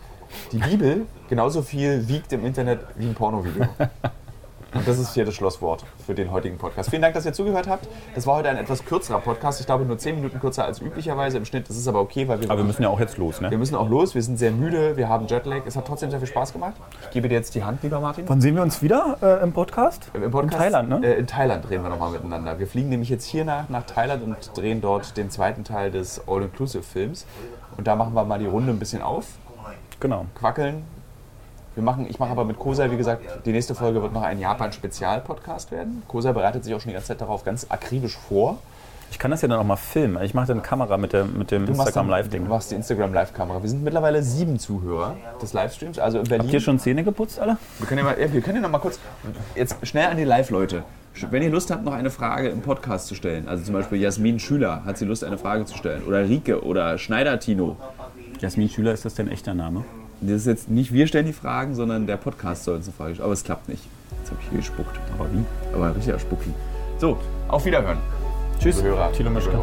[0.51, 3.67] die Bibel genauso viel wiegt im Internet wie ein Pornovideo.
[4.73, 6.89] Und das ist hier das Schlusswort für den heutigen Podcast.
[6.89, 7.87] Vielen Dank, dass ihr zugehört habt.
[8.15, 9.59] Das war heute ein etwas kürzerer Podcast.
[9.59, 11.69] Ich glaube, nur 10 Minuten kürzer als üblicherweise im Schnitt.
[11.69, 13.57] Das ist aber okay, weil wir, Aber wir müssen ja auch jetzt los, wir ne?
[13.57, 14.13] müssen auch los.
[14.13, 14.97] Wir sind sehr müde.
[14.97, 15.61] Wir haben Jetlag.
[15.65, 16.73] Es hat trotzdem sehr viel Spaß gemacht.
[17.03, 18.25] Ich gebe dir jetzt die Hand, lieber Martin.
[18.27, 20.11] Wann sehen wir uns wieder äh, im Podcast?
[20.13, 21.01] Im Podcast, In Thailand, ne?
[21.07, 22.59] Äh, in Thailand drehen wir nochmal miteinander.
[22.59, 26.21] Wir fliegen nämlich jetzt hier nach, nach Thailand und drehen dort den zweiten Teil des
[26.27, 27.25] All-Inclusive-Films.
[27.77, 29.25] Und da machen wir mal die Runde ein bisschen auf,
[29.99, 30.25] Genau.
[30.35, 30.83] quackeln.
[31.77, 34.39] Wir machen, ich mache aber mit Kosei, wie gesagt, die nächste Folge wird noch ein
[34.39, 36.01] Japan-Spezial-Podcast werden.
[36.07, 38.57] Kosei bereitet sich auch schon die ganze Zeit darauf ganz akribisch vor.
[39.11, 40.19] Ich kann das ja dann auch mal filmen.
[40.23, 42.43] Ich mache dann Kamera mit, der, mit dem Du machst Instagram dann- Live-Ding.
[42.45, 43.61] Du machst die Instagram-Live-Kamera.
[43.61, 45.99] Wir sind mittlerweile sieben Zuhörer des Livestreams.
[45.99, 46.45] Also in Berlin.
[46.47, 47.57] Habt ihr schon Zähne geputzt, alle?
[47.77, 48.97] Wir können ja, mal, ja, wir können ja noch mal kurz,
[49.53, 50.81] jetzt schnell an die Live-Leute.
[51.29, 54.39] Wenn ihr Lust habt, noch eine Frage im Podcast zu stellen, also zum Beispiel Jasmin
[54.39, 56.01] Schüler, hat sie Lust, eine Frage zu stellen?
[56.07, 57.77] Oder Rike oder Schneider Tino.
[58.39, 59.85] Jasmin Schüler, ist das dein echter Name?
[60.21, 63.13] Das ist jetzt nicht wir stellen die Fragen, sondern der Podcast soll uns eine Frage
[63.13, 63.25] stellen.
[63.25, 63.83] Aber es klappt nicht.
[64.19, 64.99] Jetzt habe ich hier gespuckt.
[65.17, 65.43] Aber wie?
[65.73, 66.51] Aber ein richtiger Spucki.
[66.97, 67.99] So, auf Wiederhören.
[68.59, 68.81] Tschüss.
[68.81, 69.11] Hörer.
[69.13, 69.57] Thilo Mischke.